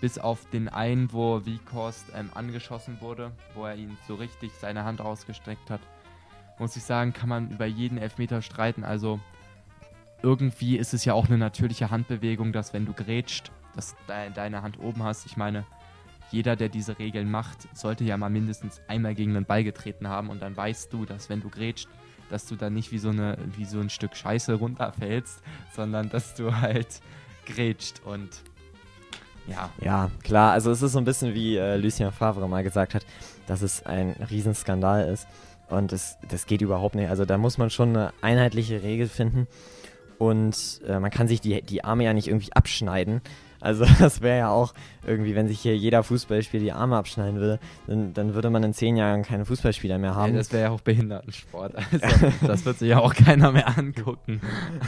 bis 0.00 0.18
auf 0.18 0.48
den 0.50 0.68
einen, 0.68 1.12
wo 1.12 1.44
Wiekost 1.44 2.06
ähm, 2.14 2.30
angeschossen 2.34 3.00
wurde, 3.00 3.32
wo 3.54 3.64
er 3.64 3.74
ihn 3.74 3.96
so 4.06 4.14
richtig 4.14 4.52
seine 4.52 4.84
Hand 4.84 5.00
ausgestreckt 5.00 5.70
hat, 5.70 5.80
muss 6.58 6.76
ich 6.76 6.84
sagen, 6.84 7.12
kann 7.12 7.28
man 7.28 7.50
über 7.50 7.66
jeden 7.66 7.98
Elfmeter 7.98 8.42
streiten. 8.42 8.84
Also 8.84 9.20
irgendwie 10.22 10.76
ist 10.76 10.94
es 10.94 11.04
ja 11.04 11.14
auch 11.14 11.26
eine 11.26 11.38
natürliche 11.38 11.90
Handbewegung, 11.90 12.52
dass 12.52 12.72
wenn 12.72 12.86
du 12.86 12.92
grätscht, 12.92 13.50
dass 13.74 13.96
de 14.08 14.30
deine 14.32 14.62
Hand 14.62 14.78
oben 14.80 15.02
hast. 15.02 15.26
Ich 15.26 15.36
meine, 15.36 15.64
jeder, 16.30 16.56
der 16.56 16.68
diese 16.68 16.98
Regeln 16.98 17.30
macht, 17.30 17.74
sollte 17.76 18.04
ja 18.04 18.16
mal 18.16 18.28
mindestens 18.28 18.80
einmal 18.88 19.14
gegen 19.14 19.34
den 19.34 19.44
Ball 19.44 19.64
getreten 19.64 20.08
haben 20.08 20.28
und 20.28 20.42
dann 20.42 20.56
weißt 20.56 20.92
du, 20.92 21.04
dass 21.06 21.28
wenn 21.28 21.40
du 21.40 21.48
grätscht, 21.48 21.88
dass 22.30 22.46
du 22.46 22.56
dann 22.56 22.74
nicht 22.74 22.92
wie 22.92 22.98
so, 22.98 23.10
eine, 23.10 23.38
wie 23.56 23.64
so 23.64 23.80
ein 23.80 23.90
Stück 23.90 24.16
Scheiße 24.16 24.54
runterfällst, 24.54 25.42
sondern 25.74 26.10
dass 26.10 26.34
du 26.34 26.54
halt 26.54 27.00
grätscht 27.46 28.02
und 28.04 28.28
ja. 29.46 29.70
Ja, 29.80 30.10
klar. 30.22 30.52
Also 30.52 30.70
es 30.70 30.82
ist 30.82 30.92
so 30.92 30.98
ein 30.98 31.04
bisschen 31.04 31.34
wie 31.34 31.56
äh, 31.56 31.76
Lucien 31.76 32.12
Favre 32.12 32.48
mal 32.48 32.62
gesagt 32.62 32.94
hat, 32.94 33.06
dass 33.46 33.62
es 33.62 33.84
ein 33.86 34.14
Riesenskandal 34.30 35.08
ist. 35.08 35.26
Und 35.70 35.92
das, 35.92 36.18
das 36.28 36.46
geht 36.46 36.60
überhaupt 36.60 36.94
nicht. 36.94 37.08
Also 37.08 37.24
da 37.24 37.38
muss 37.38 37.58
man 37.58 37.70
schon 37.70 37.90
eine 37.90 38.12
einheitliche 38.20 38.82
Regel 38.82 39.08
finden. 39.08 39.46
Und 40.18 40.80
äh, 40.86 40.98
man 40.98 41.10
kann 41.10 41.28
sich 41.28 41.40
die, 41.40 41.62
die 41.62 41.84
Arme 41.84 42.04
ja 42.04 42.12
nicht 42.12 42.28
irgendwie 42.28 42.52
abschneiden. 42.52 43.20
Also 43.60 43.84
das 43.98 44.20
wäre 44.20 44.38
ja 44.38 44.50
auch 44.50 44.74
irgendwie, 45.06 45.34
wenn 45.34 45.48
sich 45.48 45.60
hier 45.60 45.76
jeder 45.76 46.02
Fußballspieler 46.02 46.62
die 46.62 46.72
Arme 46.72 46.96
abschneiden 46.96 47.40
würde, 47.40 47.58
dann, 47.86 48.14
dann 48.14 48.34
würde 48.34 48.50
man 48.50 48.62
in 48.62 48.74
zehn 48.74 48.96
Jahren 48.96 49.22
keine 49.22 49.44
Fußballspieler 49.44 49.98
mehr 49.98 50.14
haben. 50.14 50.32
Ja, 50.32 50.38
das 50.38 50.52
wäre 50.52 50.64
ja 50.64 50.70
auch 50.70 50.80
Behindertensport. 50.80 51.74
Also, 51.90 52.32
das 52.46 52.64
wird 52.64 52.78
sich 52.78 52.88
ja 52.90 52.98
auch 52.98 53.14
keiner 53.14 53.50
mehr 53.50 53.78
angucken. 53.78 54.40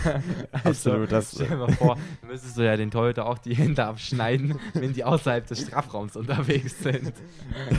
also, 0.53 0.69
Absolut. 0.69 1.13
Das 1.13 1.33
stell 1.35 1.49
dir 1.49 1.57
mal 1.57 1.73
vor, 1.73 1.97
müsstest 2.29 2.59
du 2.59 2.63
ja 2.63 2.77
den 2.77 2.91
Torhüter 2.91 3.27
auch 3.27 3.39
die 3.39 3.55
Hände 3.55 3.85
abschneiden, 3.85 4.59
wenn 4.75 4.93
die 4.93 5.05
außerhalb 5.05 5.47
des 5.47 5.63
Strafraums 5.63 6.17
unterwegs 6.17 6.83
sind. 6.83 7.13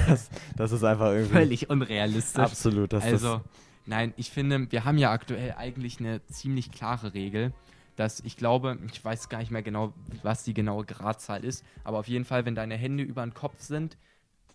Das, 0.08 0.30
das 0.58 0.72
ist 0.72 0.84
einfach 0.84 1.12
irgendwie... 1.12 1.34
Völlig 1.34 1.70
unrealistisch. 1.70 2.42
Absolut. 2.42 2.94
Das 2.94 3.04
also, 3.04 3.42
nein, 3.86 4.14
ich 4.18 4.32
finde, 4.32 4.72
wir 4.72 4.86
haben 4.86 4.98
ja 4.98 5.12
aktuell 5.12 5.56
eigentlich 5.58 6.00
eine 6.00 6.26
ziemlich 6.28 6.72
klare 6.72 7.14
Regel 7.14 7.54
dass 8.02 8.20
ich 8.22 8.36
glaube, 8.36 8.78
ich 8.92 9.04
weiß 9.04 9.30
gar 9.30 9.38
nicht 9.38 9.52
mehr 9.52 9.62
genau, 9.62 9.94
was 10.24 10.44
die 10.44 10.54
genaue 10.54 10.86
Gradzahl 10.86 11.46
ist, 11.46 11.64
aber 11.84 12.00
auf 12.00 12.08
jeden 12.08 12.26
Fall, 12.26 12.46
wenn 12.46 12.56
deine 12.56 12.76
Hände 12.76 13.04
über 13.04 13.24
den 13.24 13.34
Kopf 13.34 13.62
sind, 13.62 13.98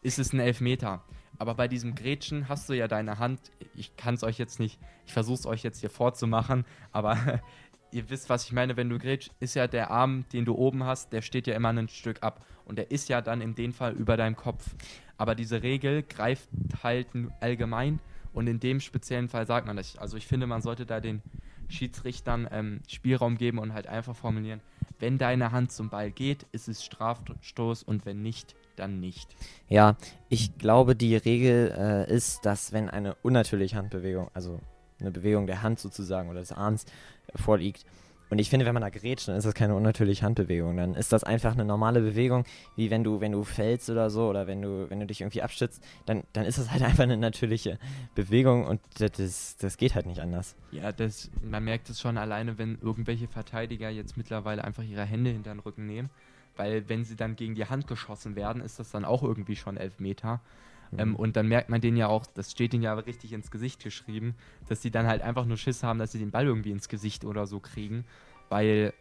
ist 0.02 0.18
es 0.18 0.32
ein 0.32 0.40
Elfmeter. 0.40 1.02
Aber 1.38 1.54
bei 1.54 1.68
diesem 1.68 1.94
Grätschen 1.94 2.48
hast 2.48 2.68
du 2.68 2.72
ja 2.72 2.88
deine 2.88 3.18
Hand, 3.18 3.40
ich 3.74 3.96
kann 3.96 4.14
es 4.14 4.24
euch 4.24 4.38
jetzt 4.38 4.59
nicht, 4.59 4.80
ich 5.06 5.12
versuche 5.12 5.38
es 5.38 5.46
euch 5.46 5.62
jetzt 5.62 5.80
hier 5.80 5.90
vorzumachen, 5.90 6.64
aber 6.92 7.40
ihr 7.92 8.11
wisst, 8.11 8.28
was 8.28 8.44
ich 8.44 8.52
meine, 8.52 8.76
wenn 8.76 8.88
du 8.88 8.98
grätsch, 8.98 9.30
ist 9.38 9.54
ja 9.54 9.66
der 9.66 9.90
Arm, 9.90 10.24
den 10.32 10.44
du 10.44 10.54
oben 10.54 10.85
hast, 10.85 11.12
der 11.12 11.22
steht 11.22 11.46
ja 11.46 11.54
immer 11.54 11.68
ein 11.68 11.88
Stück 11.88 12.22
ab. 12.22 12.44
Und 12.64 12.78
der 12.78 12.90
ist 12.90 13.09
ja 13.09 13.20
dann 13.22 13.40
in 13.40 13.54
dem 13.54 13.72
Fall 13.72 13.92
über 13.92 14.16
deinem 14.16 14.35
Kopf. 14.35 14.74
Aber 15.18 15.37
diese 15.37 15.62
Regel 15.62 16.02
greift 16.02 16.48
halt 16.82 17.06
allgemein 17.40 18.00
und 18.32 18.48
in 18.48 18.61
dem 18.61 18.80
speziellen 18.80 19.28
Fall 19.28 19.46
sagt 19.46 19.66
man 19.66 19.76
das. 19.76 19.96
Also 19.96 20.16
ich 20.16 20.26
finde, 20.26 20.46
man 20.46 20.62
sollte 20.62 20.85
da 20.85 21.00
den 21.00 21.22
Schiedsrichtern 21.68 22.48
ähm, 22.50 22.81
Spielraum 22.88 23.38
geben 23.38 23.59
und 23.59 23.74
halt 23.74 23.87
einfach 23.87 24.16
formulieren, 24.16 24.61
wenn 24.98 25.18
deine 25.18 25.52
Hand 25.52 25.72
zum 25.72 25.90
Ball 25.90 26.11
geht, 26.11 26.46
ist 26.52 26.68
es 26.68 26.85
Strafstoß 26.85 27.83
und 27.83 28.07
wenn 28.07 28.22
nicht, 28.22 28.55
dann 28.76 29.00
nicht. 29.00 29.35
Ja, 29.68 29.96
ich 30.29 30.59
glaube, 30.59 30.96
die 30.96 31.16
Regel 31.16 31.74
äh, 31.76 32.14
ist, 32.14 32.44
dass 32.44 32.72
wenn 32.72 32.88
eine 32.88 33.14
unnatürliche 33.16 33.76
Handbewegung, 33.76 34.31
also 34.35 34.61
eine 35.00 35.11
Bewegung 35.11 35.46
der 35.46 35.62
Hand 35.62 35.79
sozusagen 35.79 36.31
oder 36.31 36.40
des 36.40 36.52
Arms 36.52 36.85
äh, 37.26 37.38
vorliegt, 37.38 37.85
und 38.28 38.38
ich 38.38 38.50
finde, 38.50 38.66
wenn 38.66 38.74
man 38.74 38.82
da 38.82 38.90
grätscht, 38.90 39.28
dann 39.28 39.36
ist 39.36 39.44
das 39.44 39.54
keine 39.54 39.74
unnatürliche 39.74 40.24
Handbewegung. 40.24 40.76
Dann 40.76 40.94
ist 40.94 41.12
das 41.12 41.22
einfach 41.22 41.52
eine 41.52 41.64
normale 41.64 42.00
Bewegung, 42.00 42.44
wie 42.74 42.90
wenn 42.90 43.04
du, 43.04 43.20
wenn 43.20 43.32
du 43.32 43.44
fällst 43.44 43.88
oder 43.88 44.10
so, 44.10 44.28
oder 44.28 44.46
wenn 44.46 44.62
du, 44.62 44.90
wenn 44.90 44.98
du 44.98 45.06
dich 45.06 45.20
irgendwie 45.20 45.42
abstützt, 45.42 45.82
dann, 46.06 46.24
dann 46.32 46.44
ist 46.44 46.58
das 46.58 46.70
halt 46.70 46.82
einfach 46.84 47.04
eine 47.04 47.16
natürliche 47.16 47.78
Bewegung 48.14 48.66
und 48.66 48.80
das, 48.98 49.56
das 49.56 49.76
geht 49.76 49.94
halt 49.94 50.06
nicht 50.06 50.20
anders. 50.20 50.56
Ja, 50.72 50.90
das, 50.92 51.30
man 51.42 51.64
merkt 51.64 51.88
es 51.88 52.00
schon 52.00 52.18
alleine, 52.18 52.58
wenn 52.58 52.78
irgendwelche 52.80 53.28
Verteidiger 53.28 53.90
jetzt 53.90 54.16
mittlerweile 54.16 54.64
einfach 54.64 54.82
ihre 54.82 55.04
Hände 55.04 55.30
hinter 55.30 55.54
den 55.54 55.60
Rücken 55.60 55.86
nehmen. 55.86 56.10
Weil 56.56 56.88
wenn 56.88 57.04
sie 57.04 57.16
dann 57.16 57.36
gegen 57.36 57.54
die 57.54 57.66
Hand 57.66 57.86
geschossen 57.86 58.34
werden, 58.34 58.62
ist 58.62 58.78
das 58.78 58.90
dann 58.90 59.04
auch 59.04 59.22
irgendwie 59.22 59.56
schon 59.56 59.76
elf 59.76 60.00
Meter. 60.00 60.40
Mhm. 60.90 60.99
Ähm, 60.99 61.16
und 61.16 61.37
dann 61.37 61.49
merkt 61.49 61.68
man 61.68 61.81
denen 61.81 61.96
ja 61.96 62.09
auch, 62.09 62.27
das 62.27 62.51
steht 62.51 62.75
ihnen 62.75 62.83
ja 62.83 62.94
richtig 62.94 63.33
ins 63.33 63.51
Gesicht 63.51 63.83
geschrieben, 63.83 64.35
dass 64.68 64.83
sie 64.83 64.90
dann 64.90 65.07
halt 65.07 65.22
einfach 65.22 65.44
nur 65.44 65.57
Schiss 65.57 65.83
haben, 65.83 65.99
dass 65.99 66.12
sie 66.12 66.18
den 66.18 66.31
Ball 66.31 66.46
irgendwie 66.46 66.70
ins 66.70 66.88
Gesicht 66.88 67.25
oder 67.25 67.46
so 67.46 67.61
kriegen, 67.61 68.05
weil 68.49 68.92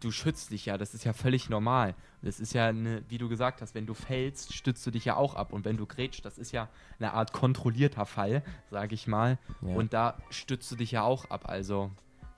du 0.00 0.10
schützt 0.10 0.50
dich 0.50 0.66
ja, 0.66 0.78
das 0.78 0.94
ist 0.94 1.04
ja 1.04 1.12
völlig 1.12 1.50
normal. 1.50 1.94
Das 2.22 2.40
ist 2.40 2.52
ja, 2.52 2.68
eine, 2.68 3.02
wie 3.08 3.18
du 3.18 3.28
gesagt 3.28 3.62
hast, 3.62 3.74
wenn 3.74 3.86
du 3.86 3.94
fällst, 3.94 4.54
stützt 4.54 4.86
du 4.86 4.90
dich 4.90 5.04
ja 5.04 5.16
auch 5.16 5.34
ab. 5.34 5.52
Und 5.52 5.64
wenn 5.64 5.76
du 5.76 5.86
grätscht, 5.86 6.24
das 6.24 6.38
ist 6.38 6.52
ja 6.52 6.68
eine 6.98 7.12
Art 7.12 7.32
kontrollierter 7.32 8.06
Fall, 8.06 8.42
sage 8.70 8.94
ich 8.94 9.06
mal. 9.06 9.38
Ja. 9.62 9.74
Und 9.74 9.92
da 9.92 10.18
stützt 10.30 10.70
du 10.70 10.76
dich 10.76 10.90
ja 10.90 11.02
auch 11.02 11.30
ab. 11.30 11.48
Also 11.48 11.90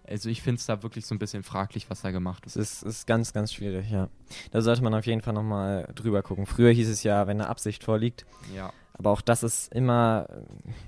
also 0.07 0.29
ich 0.29 0.43
finde 0.43 0.59
es 0.59 0.67
da 0.67 0.83
wirklich 0.83 1.07
so 1.07 1.15
ein 1.15 1.19
bisschen 1.19 1.43
fraglich, 1.43 1.89
was 1.89 2.03
da 2.03 2.11
gemacht 2.11 2.47
ist. 2.47 2.57
Es 2.57 2.75
ist, 2.75 2.83
ist 2.83 3.07
ganz, 3.07 3.33
ganz 3.33 3.53
schwierig, 3.53 3.91
ja. 3.91 4.09
Da 4.51 4.61
sollte 4.61 4.83
man 4.83 4.95
auf 4.95 5.07
jeden 5.07 5.21
Fall 5.21 5.35
nochmal 5.35 5.89
drüber 5.95 6.23
gucken. 6.23 6.47
Früher 6.47 6.73
hieß 6.73 6.89
es 6.89 7.03
ja, 7.03 7.27
wenn 7.27 7.41
eine 7.41 7.49
Absicht 7.49 7.85
vorliegt. 7.85 8.27
Ja. 8.55 8.73
Aber 8.95 9.11
auch 9.11 9.21
das 9.21 9.43
ist 9.43 9.73
immer, 9.73 10.29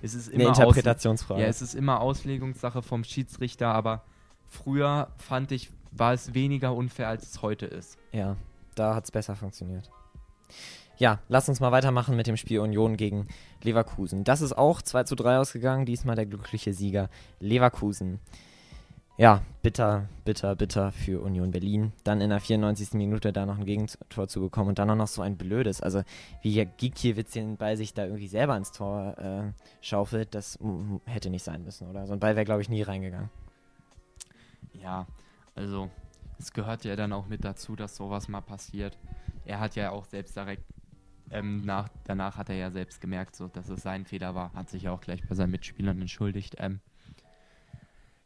es 0.02 0.14
ist 0.14 0.28
immer 0.28 0.44
eine 0.44 0.48
Interpretationsfrage. 0.48 1.40
Ja, 1.40 1.46
es 1.46 1.62
ist 1.62 1.74
immer 1.74 2.00
Auslegungssache 2.00 2.82
vom 2.82 3.04
Schiedsrichter, 3.04 3.68
aber 3.68 4.04
früher 4.48 5.08
fand 5.16 5.52
ich, 5.52 5.70
war 5.90 6.12
es 6.12 6.34
weniger 6.34 6.74
unfair, 6.74 7.08
als 7.08 7.30
es 7.30 7.42
heute 7.42 7.66
ist. 7.66 7.98
Ja, 8.12 8.36
da 8.74 8.94
hat 8.94 9.04
es 9.04 9.10
besser 9.10 9.36
funktioniert. 9.36 9.90
Ja, 10.96 11.18
lass 11.28 11.48
uns 11.48 11.60
mal 11.60 11.72
weitermachen 11.72 12.14
mit 12.14 12.26
dem 12.26 12.36
Spiel 12.36 12.60
Union 12.60 12.96
gegen 12.96 13.26
Leverkusen. 13.62 14.22
Das 14.22 14.40
ist 14.40 14.52
auch 14.56 14.80
2 14.80 15.04
zu 15.04 15.16
3 15.16 15.38
ausgegangen, 15.38 15.86
diesmal 15.86 16.14
der 16.14 16.26
glückliche 16.26 16.72
Sieger 16.72 17.08
Leverkusen 17.40 18.20
ja, 19.16 19.42
bitter, 19.62 20.08
bitter, 20.24 20.56
bitter 20.56 20.90
für 20.90 21.22
Union 21.22 21.52
Berlin. 21.52 21.92
Dann 22.02 22.20
in 22.20 22.30
der 22.30 22.40
94. 22.40 22.94
Minute 22.94 23.32
da 23.32 23.46
noch 23.46 23.58
ein 23.58 23.64
Gegentor 23.64 24.26
zu 24.26 24.40
bekommen 24.40 24.70
und 24.70 24.78
dann 24.78 24.90
auch 24.90 24.96
noch 24.96 25.08
so 25.08 25.22
ein 25.22 25.36
blödes. 25.36 25.80
Also 25.80 26.02
wie 26.42 26.64
Gikiewicz 26.64 27.32
den 27.32 27.56
Ball 27.56 27.76
sich 27.76 27.94
da 27.94 28.04
irgendwie 28.04 28.26
selber 28.26 28.56
ins 28.56 28.72
Tor 28.72 29.16
äh, 29.18 29.52
schaufelt, 29.80 30.34
das 30.34 30.58
hätte 31.04 31.30
nicht 31.30 31.44
sein 31.44 31.62
müssen, 31.62 31.88
oder? 31.88 32.06
So 32.06 32.12
ein 32.12 32.20
Ball 32.20 32.34
wäre, 32.34 32.44
glaube 32.44 32.62
ich, 32.62 32.68
nie 32.68 32.82
reingegangen. 32.82 33.30
Ja, 34.72 35.06
also 35.54 35.90
es 36.38 36.52
gehört 36.52 36.84
ja 36.84 36.96
dann 36.96 37.12
auch 37.12 37.26
mit 37.26 37.44
dazu, 37.44 37.76
dass 37.76 37.94
sowas 37.94 38.28
mal 38.28 38.40
passiert. 38.40 38.98
Er 39.44 39.60
hat 39.60 39.76
ja 39.76 39.90
auch 39.90 40.06
selbst 40.06 40.36
direkt, 40.36 40.64
ähm, 41.30 41.62
nach, 41.64 41.88
danach 42.04 42.36
hat 42.36 42.48
er 42.48 42.56
ja 42.56 42.70
selbst 42.72 43.00
gemerkt, 43.00 43.36
so, 43.36 43.46
dass 43.46 43.68
es 43.68 43.82
sein 43.82 44.04
Fehler 44.04 44.34
war, 44.34 44.52
hat 44.54 44.70
sich 44.70 44.82
ja 44.82 44.92
auch 44.92 45.00
gleich 45.00 45.26
bei 45.26 45.36
seinen 45.36 45.52
Mitspielern 45.52 46.00
entschuldigt. 46.00 46.56
Ähm, 46.58 46.80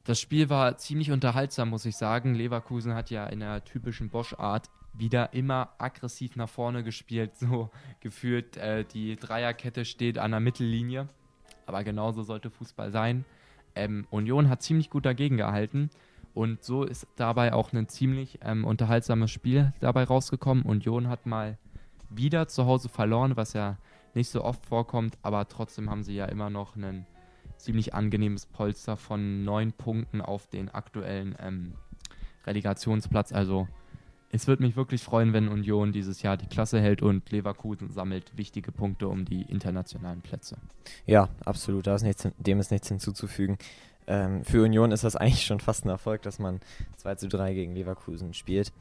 Das 0.08 0.18
Spiel 0.18 0.48
war 0.48 0.78
ziemlich 0.78 1.10
unterhaltsam, 1.10 1.68
muss 1.68 1.84
ich 1.84 1.94
sagen. 1.94 2.34
Leverkusen 2.34 2.94
hat 2.94 3.10
ja 3.10 3.26
in 3.26 3.40
der 3.40 3.62
typischen 3.62 4.08
Bosch-Art 4.08 4.70
wieder 4.94 5.34
immer 5.34 5.74
aggressiv 5.76 6.34
nach 6.34 6.48
vorne 6.48 6.82
gespielt. 6.82 7.36
So 7.36 7.68
gefühlt, 8.00 8.56
äh, 8.56 8.86
die 8.86 9.16
Dreierkette 9.16 9.84
steht 9.84 10.16
an 10.16 10.30
der 10.30 10.40
Mittellinie. 10.40 11.08
Aber 11.66 11.84
genauso 11.84 12.22
sollte 12.22 12.48
Fußball 12.48 12.90
sein. 12.90 13.26
Ähm, 13.74 14.06
Union 14.08 14.48
hat 14.48 14.62
ziemlich 14.62 14.88
gut 14.88 15.04
dagegen 15.04 15.36
gehalten. 15.36 15.90
Und 16.32 16.64
so 16.64 16.84
ist 16.84 17.06
dabei 17.16 17.52
auch 17.52 17.74
ein 17.74 17.86
ziemlich 17.86 18.38
ähm, 18.42 18.64
unterhaltsames 18.64 19.30
Spiel 19.30 19.74
dabei 19.80 20.04
rausgekommen. 20.04 20.64
Union 20.64 21.10
hat 21.10 21.26
mal 21.26 21.58
wieder 22.08 22.48
zu 22.48 22.64
Hause 22.64 22.88
verloren, 22.88 23.36
was 23.36 23.52
ja 23.52 23.76
nicht 24.14 24.30
so 24.30 24.42
oft 24.42 24.64
vorkommt. 24.64 25.18
Aber 25.20 25.46
trotzdem 25.48 25.90
haben 25.90 26.02
sie 26.02 26.14
ja 26.14 26.24
immer 26.24 26.48
noch 26.48 26.76
ein 26.76 27.04
ziemlich 27.58 27.94
angenehmes 27.94 28.46
Polster 28.46 28.96
von 28.96 29.44
neun 29.44 29.72
Punkten 29.72 30.20
auf 30.20 30.46
den 30.46 30.68
aktuellen 30.68 31.36
ähm, 31.40 31.74
Relegationsplatz. 32.46 33.32
Also 33.32 33.68
es 34.30 34.46
würde 34.46 34.62
mich 34.62 34.76
wirklich 34.76 35.02
freuen, 35.02 35.32
wenn 35.32 35.48
Union 35.48 35.92
dieses 35.92 36.22
Jahr 36.22 36.36
die 36.36 36.46
Klasse 36.46 36.80
hält 36.80 37.02
und 37.02 37.30
Leverkusen 37.30 37.90
sammelt 37.90 38.36
wichtige 38.36 38.72
Punkte 38.72 39.08
um 39.08 39.24
die 39.24 39.42
internationalen 39.42 40.20
Plätze. 40.20 40.58
Ja, 41.06 41.28
absolut. 41.44 41.86
Ist 41.86 42.02
nichts, 42.02 42.28
dem 42.36 42.60
ist 42.60 42.70
nichts 42.70 42.88
hinzuzufügen. 42.88 43.56
Ähm, 44.06 44.44
für 44.44 44.62
Union 44.62 44.92
ist 44.92 45.04
das 45.04 45.16
eigentlich 45.16 45.46
schon 45.46 45.60
fast 45.60 45.84
ein 45.84 45.88
Erfolg, 45.88 46.22
dass 46.22 46.38
man 46.38 46.60
2 46.96 47.14
zu 47.16 47.28
3 47.28 47.54
gegen 47.54 47.74
Leverkusen 47.74 48.34
spielt. 48.34 48.72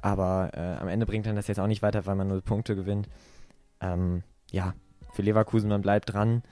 Aber 0.00 0.50
äh, 0.54 0.80
am 0.80 0.88
Ende 0.88 1.06
bringt 1.06 1.26
dann 1.26 1.36
das 1.36 1.46
jetzt 1.46 1.58
auch 1.58 1.66
nicht 1.66 1.82
weiter, 1.82 2.06
weil 2.06 2.16
man 2.16 2.28
null 2.28 2.42
Punkte 2.42 2.74
gewinnt. 2.76 3.08
Ähm, 3.80 4.22
ja, 4.50 4.74
für 5.12 5.22
Leverkusen, 5.22 5.68
man 5.68 5.82
bleibt 5.82 6.12
dran 6.12 6.42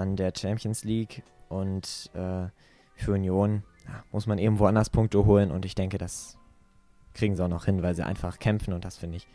an 0.00 0.16
der 0.16 0.32
Champions 0.36 0.84
League 0.84 1.22
und 1.48 2.10
äh, 2.14 2.48
für 2.94 3.12
Union 3.12 3.62
ja, 3.86 4.04
muss 4.12 4.26
man 4.26 4.38
eben 4.38 4.58
woanders 4.58 4.90
Punkte 4.90 5.24
holen 5.24 5.50
und 5.50 5.64
ich 5.64 5.74
denke, 5.74 5.98
das 5.98 6.36
kriegen 7.14 7.36
sie 7.36 7.44
auch 7.44 7.48
noch 7.48 7.64
hin, 7.64 7.82
weil 7.82 7.94
sie 7.94 8.04
einfach 8.04 8.38
kämpfen 8.38 8.72
und 8.72 8.84
das 8.84 8.96
finde 8.96 9.16
ich, 9.16 9.26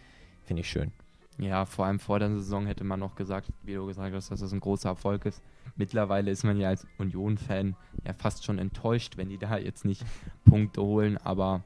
find 0.44 0.60
ich 0.60 0.70
schön. 0.70 0.92
Ja, 1.38 1.66
vor 1.66 1.86
allem 1.86 2.00
vor 2.00 2.20
der 2.20 2.30
Saison 2.30 2.66
hätte 2.66 2.86
man 2.86 3.00
noch 3.00 3.16
gesagt, 3.16 3.50
wie 3.64 3.74
du 3.74 3.86
gesagt 3.86 4.14
hast, 4.16 4.32
dass 4.32 4.40
das 4.40 4.54
ein 4.54 4.62
großer 4.62 4.90
Erfolg 4.90 5.26
ist. 5.26 5.42
Mittlerweile 5.76 6.32
ist 6.32 6.46
man 6.46 6.58
ja 6.60 6.70
als 6.70 6.88
Union-Fan 6.98 7.76
ja 8.06 8.14
fast 8.14 8.46
schon 8.46 8.58
enttäuscht, 8.58 9.18
wenn 9.18 9.28
die 9.28 9.38
da 9.38 9.58
jetzt 9.58 9.84
nicht 9.84 10.06
Punkte 10.46 10.82
holen, 10.82 11.18
aber 11.18 11.62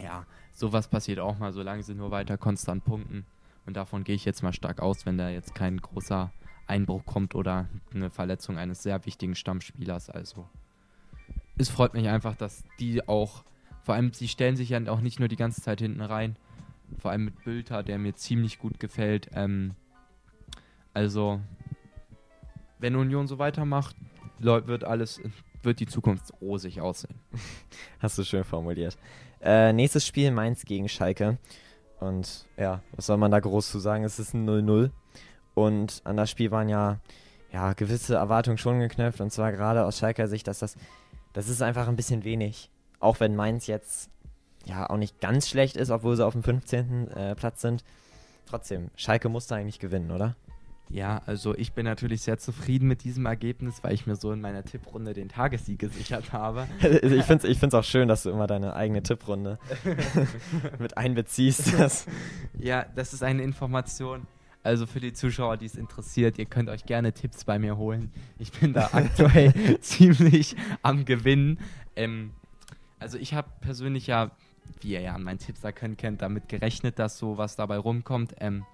ja, 0.00 0.24
sowas 0.52 0.86
passiert 0.86 1.18
auch 1.18 1.38
mal, 1.38 1.52
solange 1.52 1.82
sie 1.82 1.94
nur 1.94 2.12
weiter 2.12 2.38
konstant 2.38 2.84
punkten. 2.84 3.26
Und 3.66 3.76
davon 3.76 4.04
gehe 4.04 4.14
ich 4.14 4.24
jetzt 4.24 4.42
mal 4.42 4.52
stark 4.52 4.80
aus, 4.80 5.06
wenn 5.06 5.18
da 5.18 5.28
jetzt 5.28 5.54
kein 5.54 5.78
großer 5.78 6.30
Einbruch 6.66 7.04
kommt 7.04 7.34
oder 7.34 7.68
eine 7.94 8.10
Verletzung 8.10 8.58
eines 8.58 8.82
sehr 8.82 9.04
wichtigen 9.04 9.34
Stammspielers. 9.34 10.10
Also 10.10 10.48
es 11.58 11.68
freut 11.68 11.94
mich 11.94 12.08
einfach, 12.08 12.34
dass 12.34 12.64
die 12.78 13.06
auch 13.06 13.44
vor 13.82 13.96
allem, 13.96 14.12
sie 14.12 14.28
stellen 14.28 14.56
sich 14.56 14.70
ja 14.70 14.80
auch 14.88 15.00
nicht 15.00 15.18
nur 15.18 15.28
die 15.28 15.36
ganze 15.36 15.60
Zeit 15.60 15.80
hinten 15.80 16.00
rein. 16.00 16.36
Vor 16.98 17.10
allem 17.10 17.24
mit 17.24 17.44
Bülter, 17.44 17.82
der 17.82 17.98
mir 17.98 18.14
ziemlich 18.14 18.58
gut 18.58 18.78
gefällt. 18.78 19.28
Ähm, 19.34 19.74
also, 20.94 21.40
wenn 22.78 22.94
Union 22.96 23.26
so 23.26 23.38
weitermacht, 23.38 23.96
wird 24.38 24.84
alles, 24.84 25.20
wird 25.62 25.80
die 25.80 25.86
Zukunft 25.86 26.32
rosig 26.40 26.80
aussehen. 26.80 27.18
Hast 27.98 28.18
du 28.18 28.24
schön 28.24 28.44
formuliert. 28.44 28.96
Äh, 29.40 29.72
nächstes 29.72 30.06
Spiel 30.06 30.30
Mainz 30.30 30.64
gegen 30.64 30.88
Schalke. 30.88 31.38
Und 31.98 32.46
ja, 32.56 32.82
was 32.92 33.06
soll 33.06 33.16
man 33.16 33.30
da 33.30 33.40
groß 33.40 33.70
zu 33.70 33.78
sagen? 33.78 34.04
Es 34.04 34.18
ist 34.18 34.34
ein 34.34 34.48
0-0. 34.48 34.90
Und 35.54 36.00
an 36.04 36.16
das 36.16 36.30
Spiel 36.30 36.50
waren 36.50 36.68
ja, 36.68 36.98
ja 37.52 37.72
gewisse 37.72 38.14
Erwartungen 38.14 38.58
schon 38.58 38.80
geknöpft. 38.80 39.20
Und 39.20 39.30
zwar 39.30 39.52
gerade 39.52 39.84
aus 39.84 39.98
Schalker 39.98 40.28
Sicht, 40.28 40.46
dass 40.46 40.58
das, 40.58 40.76
das 41.32 41.48
ist 41.48 41.62
einfach 41.62 41.88
ein 41.88 41.96
bisschen 41.96 42.24
wenig. 42.24 42.70
Auch 43.00 43.20
wenn 43.20 43.36
Mainz 43.36 43.66
jetzt 43.66 44.10
ja 44.64 44.88
auch 44.88 44.96
nicht 44.96 45.20
ganz 45.20 45.48
schlecht 45.48 45.76
ist, 45.76 45.90
obwohl 45.90 46.16
sie 46.16 46.24
auf 46.24 46.34
dem 46.34 46.42
15. 46.42 47.08
Äh, 47.08 47.34
Platz 47.34 47.60
sind. 47.60 47.84
Trotzdem, 48.46 48.90
Schalke 48.96 49.28
musste 49.28 49.54
eigentlich 49.54 49.78
gewinnen, 49.78 50.10
oder? 50.10 50.36
Ja, 50.92 51.22
also 51.24 51.56
ich 51.56 51.72
bin 51.72 51.86
natürlich 51.86 52.20
sehr 52.20 52.38
zufrieden 52.38 52.86
mit 52.86 53.02
diesem 53.02 53.24
Ergebnis, 53.24 53.82
weil 53.82 53.94
ich 53.94 54.06
mir 54.06 54.14
so 54.14 54.30
in 54.30 54.42
meiner 54.42 54.62
Tipprunde 54.62 55.14
den 55.14 55.30
Tagessieg 55.30 55.78
gesichert 55.78 56.32
habe. 56.32 56.66
ich 56.80 57.24
finde 57.24 57.48
es 57.48 57.62
ich 57.62 57.74
auch 57.74 57.84
schön, 57.84 58.08
dass 58.08 58.24
du 58.24 58.30
immer 58.30 58.46
deine 58.46 58.76
eigene 58.76 59.02
Tipprunde 59.02 59.58
mit 60.78 60.96
einbeziehst. 60.98 61.72
Ja, 62.58 62.84
das 62.94 63.12
ist 63.12 63.22
eine 63.22 63.42
Information. 63.42 64.26
Also 64.62 64.86
für 64.86 65.00
die 65.00 65.12
Zuschauer, 65.12 65.56
die 65.56 65.66
es 65.66 65.74
interessiert, 65.74 66.38
ihr 66.38 66.46
könnt 66.46 66.68
euch 66.68 66.84
gerne 66.84 67.12
Tipps 67.12 67.44
bei 67.44 67.58
mir 67.58 67.76
holen. 67.76 68.12
Ich 68.38 68.52
bin 68.52 68.72
da 68.72 68.90
aktuell 68.92 69.52
ziemlich 69.80 70.54
am 70.82 71.04
Gewinnen. 71.04 71.58
Ähm, 71.96 72.32
also 73.00 73.18
ich 73.18 73.34
habe 73.34 73.50
persönlich 73.60 74.06
ja, 74.06 74.30
wie 74.80 74.92
ihr 74.92 75.00
ja 75.00 75.14
an 75.14 75.24
meinen 75.24 75.38
Tipps 75.38 75.64
erkennen 75.64 75.96
könnt, 75.96 76.22
damit 76.22 76.48
gerechnet, 76.48 77.00
dass 77.00 77.18
so 77.18 77.38
was 77.38 77.56
dabei 77.56 77.76
rumkommt. 77.76 78.36
Ähm, 78.38 78.64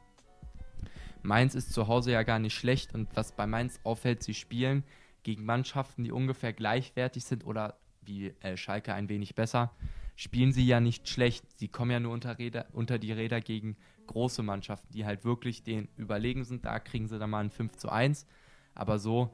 Mainz 1.23 1.55
ist 1.55 1.73
zu 1.73 1.89
Hause 1.89 2.13
ja 2.13 2.23
gar 2.23 2.39
nicht 2.39 2.55
schlecht 2.55 2.95
und 2.95 3.09
was 3.15 3.33
bei 3.33 3.47
Mainz 3.47 3.81
auffällt, 3.83 4.23
sie 4.23 4.35
spielen 4.35 4.85
gegen 5.23 5.45
Mannschaften, 5.45 6.05
die 6.05 6.13
ungefähr 6.13 6.53
gleichwertig 6.53 7.25
sind 7.25 7.47
oder 7.47 7.79
wie 8.03 8.35
äh, 8.41 8.57
Schalke 8.57 8.95
ein 8.95 9.09
wenig 9.09 9.35
besser, 9.35 9.73
spielen 10.17 10.53
sie 10.53 10.67
ja 10.67 10.81
nicht 10.81 11.09
schlecht. 11.09 11.45
Sie 11.59 11.69
kommen 11.69 11.91
ja 11.91 12.01
nur 12.01 12.13
unter, 12.13 12.39
Räder, 12.39 12.67
unter 12.73 12.99
die 12.99 13.13
Räder 13.13 13.41
gegen 13.41 13.77
große 14.09 14.43
Mannschaften, 14.43 14.93
die 14.93 15.07
halt 15.07 15.25
wirklich 15.25 15.63
den 15.63 15.89
überlegen 15.97 16.45
sind. 16.45 16.65
Da 16.65 16.81
kriegen 16.81 17.07
sie 17.07 17.19
dann 17.19 17.31
mal 17.31 17.45
ein 17.45 17.51
5 17.51 17.77
zu 17.77 17.89
1. 17.89 18.27
Aber 18.75 18.99
so, 18.99 19.31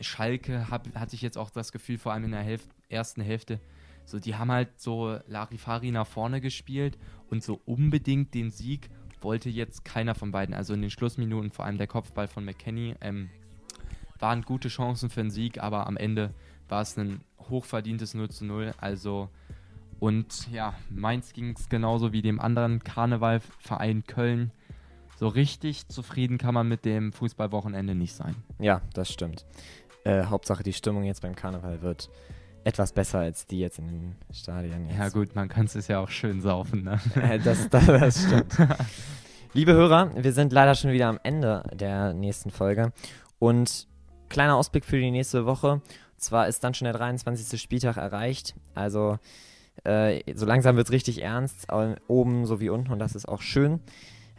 Schalke 0.00 0.70
hab, 0.70 0.94
hatte 0.94 1.16
ich 1.16 1.22
jetzt 1.22 1.36
auch 1.36 1.50
das 1.50 1.72
Gefühl, 1.72 1.98
vor 1.98 2.12
allem 2.12 2.24
in 2.24 2.30
der 2.32 2.42
Hälfte, 2.42 2.70
ersten 2.88 3.20
Hälfte, 3.20 3.60
so, 4.04 4.18
die 4.18 4.34
haben 4.34 4.50
halt 4.50 4.80
so 4.80 5.18
Larifari 5.26 5.90
nach 5.90 6.06
vorne 6.06 6.40
gespielt 6.40 6.98
und 7.28 7.44
so 7.44 7.60
unbedingt 7.64 8.34
den 8.34 8.50
Sieg 8.50 8.90
wollte 9.22 9.50
jetzt 9.50 9.84
keiner 9.84 10.14
von 10.14 10.32
beiden. 10.32 10.54
Also 10.54 10.74
in 10.74 10.80
den 10.80 10.90
Schlussminuten, 10.90 11.50
vor 11.50 11.64
allem 11.64 11.78
der 11.78 11.86
Kopfball 11.86 12.28
von 12.28 12.44
McKenny, 12.44 12.96
ähm, 13.00 13.30
waren 14.18 14.42
gute 14.42 14.68
Chancen 14.68 15.10
für 15.10 15.20
einen 15.20 15.30
Sieg, 15.30 15.62
aber 15.62 15.86
am 15.86 15.96
Ende 15.96 16.34
war 16.68 16.82
es 16.82 16.96
ein 16.96 17.20
hochverdientes 17.38 18.14
0 18.14 18.30
zu 18.30 18.44
0. 18.44 18.72
Also, 18.78 19.30
und 20.00 20.50
ja, 20.50 20.74
Mainz 20.88 21.34
ging 21.34 21.54
es 21.56 21.68
genauso 21.68 22.12
wie 22.12 22.22
dem 22.22 22.40
anderen 22.40 22.82
Karnevalverein 22.82 24.04
Köln. 24.06 24.50
So 25.18 25.28
richtig 25.28 25.86
zufrieden 25.88 26.38
kann 26.38 26.54
man 26.54 26.66
mit 26.66 26.86
dem 26.86 27.12
Fußballwochenende 27.12 27.94
nicht 27.94 28.14
sein. 28.14 28.34
Ja, 28.58 28.80
das 28.94 29.12
stimmt. 29.12 29.44
Äh, 30.04 30.24
Hauptsache 30.24 30.62
die 30.62 30.72
Stimmung 30.72 31.04
jetzt 31.04 31.20
beim 31.20 31.36
Karneval 31.36 31.82
wird 31.82 32.08
etwas 32.64 32.92
besser 32.92 33.18
als 33.18 33.46
die 33.46 33.60
jetzt 33.60 33.78
in 33.78 33.88
den 33.88 34.16
Stadien. 34.32 34.86
Jetzt. 34.86 34.98
Ja 34.98 35.08
gut, 35.10 35.34
man 35.34 35.48
kann 35.48 35.66
es 35.66 35.86
ja 35.86 36.00
auch 36.00 36.08
schön 36.08 36.40
saufen. 36.40 36.82
Ne? 36.84 36.98
das, 37.44 37.68
das, 37.68 37.86
das 37.86 38.24
stimmt. 38.24 38.56
Liebe 39.52 39.74
Hörer, 39.74 40.12
wir 40.14 40.32
sind 40.32 40.52
leider 40.52 40.74
schon 40.74 40.92
wieder 40.92 41.08
am 41.08 41.20
Ende 41.22 41.62
der 41.74 42.14
nächsten 42.14 42.50
Folge. 42.50 42.92
Und 43.38 43.86
kleiner 44.30 44.56
Ausblick 44.56 44.86
für 44.86 44.98
die 44.98 45.10
nächste 45.10 45.44
Woche. 45.44 45.72
Und 45.72 45.82
zwar 46.16 46.48
ist 46.48 46.64
dann 46.64 46.72
schon 46.72 46.86
der 46.86 46.94
23. 46.94 47.60
Spieltag 47.60 47.98
erreicht. 47.98 48.54
Also 48.74 49.18
äh, 49.84 50.20
so 50.34 50.46
langsam 50.46 50.76
wird 50.76 50.88
es 50.88 50.92
richtig 50.92 51.22
ernst, 51.22 51.68
oben 52.06 52.46
sowie 52.46 52.70
unten 52.70 52.92
und 52.92 52.98
das 52.98 53.14
ist 53.14 53.28
auch 53.28 53.42
schön. 53.42 53.80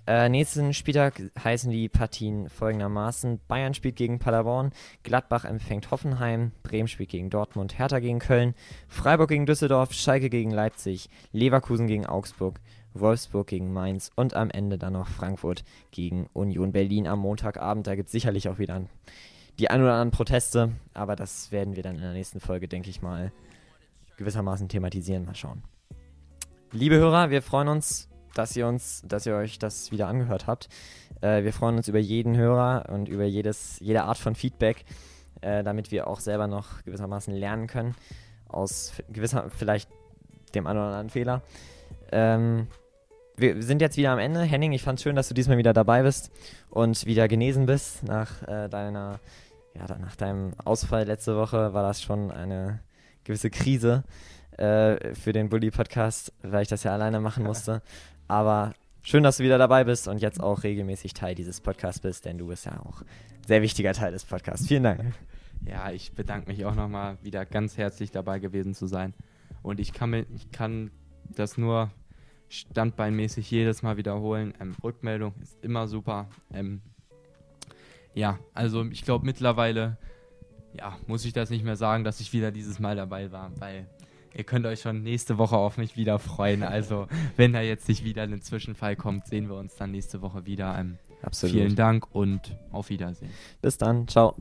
Äh, 0.08 0.30
nächsten 0.30 0.74
Spieltag 0.74 1.22
heißen 1.44 1.72
die 1.72 1.88
Partien 1.88 2.50
folgendermaßen: 2.50 3.40
Bayern 3.48 3.76
spielt 3.76 3.96
gegen 3.96 4.18
Paderborn, 4.18 4.72
Gladbach 5.04 5.46
empfängt 5.46 5.92
Hoffenheim, 5.92 6.52
Bremen 6.64 6.88
spielt 6.88 7.10
gegen 7.10 7.30
Dortmund, 7.30 7.78
Hertha 7.78 8.00
gegen 8.00 8.20
Köln, 8.20 8.56
Freiburg 8.88 9.30
gegen 9.30 9.46
Düsseldorf, 9.46 9.94
Schalke 9.94 10.30
gegen 10.30 10.52
Leipzig, 10.52 11.10
Leverkusen 11.32 11.86
gegen 11.86 12.08
Augsburg, 12.08 12.60
Wolfsburg 12.96 13.48
gegen 13.48 13.72
Mainz 13.72 14.10
und 14.16 14.34
am 14.34 14.50
Ende 14.50 14.80
dann 14.80 14.94
noch 14.94 15.08
Frankfurt 15.08 15.64
gegen 15.92 16.28
Union 16.34 16.72
Berlin 16.72 17.08
am 17.08 17.20
Montagabend. 17.20 17.86
Da 17.86 17.96
gibt 17.96 18.08
es 18.08 18.12
sicherlich 18.12 18.50
auch 18.50 18.58
wieder 18.58 18.82
die 19.60 19.70
ein 19.70 19.82
oder 19.82 19.94
anderen 19.94 20.12
Proteste, 20.12 20.72
aber 20.96 21.16
das 21.16 21.52
werden 21.52 21.76
wir 21.76 21.84
dann 21.84 21.96
in 21.96 22.02
der 22.02 22.14
nächsten 22.14 22.40
Folge, 22.40 22.68
denke 22.68 22.90
ich 22.90 23.04
mal, 23.04 23.32
gewissermaßen 24.22 24.70
thematisieren. 24.70 25.26
Mal 25.26 25.36
schauen. 25.36 25.64
Liebe 26.72 26.96
Hörer, 26.96 27.30
wir 27.30 27.42
freuen 27.42 27.68
uns 27.68 28.08
dass 28.34 28.56
ihr 28.56 28.68
uns, 28.68 29.04
dass 29.06 29.26
ihr 29.26 29.36
euch 29.36 29.60
das 29.60 29.92
wieder 29.92 30.08
angehört 30.08 30.48
habt. 30.48 30.70
Äh, 31.22 31.44
wir 31.44 31.54
freuen 31.54 31.78
uns 31.78 31.88
über 31.88 32.00
jeden 32.00 32.38
Hörer 32.38 32.86
und 32.90 33.10
über 33.10 33.26
jedes, 33.26 33.80
jede 33.80 34.04
Art 34.04 34.18
von 34.18 34.36
Feedback, 34.36 34.86
äh, 35.42 35.64
damit 35.64 35.92
wir 35.92 36.08
auch 36.08 36.20
selber 36.20 36.48
noch 36.48 36.84
gewissermaßen 36.84 37.34
lernen 37.34 37.68
können 37.68 37.96
aus 38.48 38.94
gewisser 39.10 39.50
vielleicht 39.50 39.90
dem 40.56 40.68
einen 40.68 40.80
oder 40.80 40.88
anderen 40.88 41.10
Fehler. 41.10 41.42
Ähm, 42.12 42.68
wir 43.38 43.64
sind 43.64 43.82
jetzt 43.82 43.98
wieder 43.98 44.12
am 44.12 44.20
Ende. 44.20 44.42
Henning, 44.42 44.74
ich 44.74 44.84
fand 44.84 45.00
es 45.00 45.04
schön, 45.04 45.16
dass 45.16 45.30
du 45.30 45.34
diesmal 45.34 45.58
wieder 45.58 45.74
dabei 45.74 46.04
bist 46.04 46.32
und 46.70 47.06
wieder 47.06 47.28
genesen 47.28 47.66
bist 47.66 48.04
nach 48.04 48.44
äh, 48.44 48.68
deiner, 48.68 49.20
ja, 49.74 49.98
nach 49.98 50.16
deinem 50.16 50.52
Ausfall 50.64 51.06
letzte 51.06 51.38
Woche 51.38 51.74
war 51.74 51.84
das 51.84 52.02
schon 52.02 52.30
eine 52.30 52.82
gewisse 53.24 53.50
Krise 53.50 54.04
äh, 54.58 55.14
für 55.16 55.34
den 55.34 55.50
Bully-Podcast, 55.50 56.34
weil 56.42 56.64
ich 56.64 56.68
das 56.68 56.84
ja 56.84 56.94
alleine 56.94 57.20
machen 57.20 57.44
musste. 57.44 57.82
Aber 58.28 58.74
schön, 59.02 59.24
dass 59.24 59.38
du 59.38 59.44
wieder 59.44 59.58
dabei 59.58 59.84
bist 59.84 60.08
und 60.08 60.20
jetzt 60.20 60.42
auch 60.42 60.64
regelmäßig 60.64 61.14
Teil 61.14 61.36
dieses 61.36 61.62
Podcasts 61.62 62.02
bist, 62.02 62.26
denn 62.26 62.38
du 62.38 62.48
bist 62.48 62.66
ja 62.66 62.80
auch 62.80 63.02
ein 63.02 63.08
sehr 63.48 63.62
wichtiger 63.62 63.94
Teil 63.94 64.12
des 64.12 64.26
Podcasts. 64.26 64.68
Vielen 64.68 64.84
Dank. 64.84 65.14
Ja, 65.66 65.92
ich 65.92 66.14
bedanke 66.14 66.50
mich 66.50 66.66
auch 66.66 66.76
nochmal 66.76 67.18
wieder 67.22 67.46
ganz 67.46 67.78
herzlich 67.78 68.12
dabei 68.12 68.40
gewesen 68.40 68.74
zu 68.74 68.88
sein. 68.88 69.14
Und 69.62 69.80
ich 69.80 69.94
kann, 69.94 70.10
mir, 70.10 70.26
ich 70.36 70.52
kann 70.52 70.92
das 71.30 71.58
nur 71.58 71.92
standbeinmäßig 72.50 73.50
jedes 73.50 73.84
Mal 73.84 73.98
wiederholen. 73.98 74.54
Ähm, 74.60 74.76
Rückmeldung 74.84 75.34
ist 75.42 75.64
immer 75.64 75.88
super. 75.88 76.30
Ähm, 76.54 76.82
ja, 78.14 78.40
also 78.54 78.84
ich 78.86 79.04
glaube 79.04 79.26
mittlerweile, 79.26 79.98
ja, 80.78 80.98
muss 81.08 81.26
ich 81.26 81.34
das 81.34 81.50
nicht 81.50 81.64
mehr 81.64 81.76
sagen, 81.76 82.04
dass 82.04 82.20
ich 82.20 82.34
wieder 82.34 82.52
dieses 82.52 82.80
Mal 82.80 82.96
dabei 82.96 83.32
war, 83.32 83.52
weil 83.60 83.88
ihr 84.34 84.44
könnt 84.44 84.66
euch 84.66 84.82
schon 84.82 85.04
nächste 85.04 85.38
Woche 85.38 85.58
auf 85.58 85.78
mich 85.78 85.98
wieder 85.98 86.20
freuen. 86.20 86.64
Also 86.64 87.08
wenn 87.38 87.54
da 87.54 87.62
jetzt 87.62 87.88
nicht 87.88 88.04
wieder 88.04 88.24
ein 88.24 88.42
Zwischenfall 88.42 88.96
kommt, 88.96 89.28
sehen 89.28 89.50
wir 89.50 89.56
uns 89.56 89.76
dann 89.76 89.92
nächste 89.92 90.22
Woche 90.22 90.46
wieder. 90.46 90.78
Ähm, 90.78 90.98
Absolut. 91.22 91.56
vielen 91.56 91.76
Dank 91.76 92.08
und 92.14 92.58
auf 92.72 92.90
Wiedersehen. 92.90 93.32
Bis 93.62 93.78
dann. 93.78 94.08
Ciao. 94.08 94.36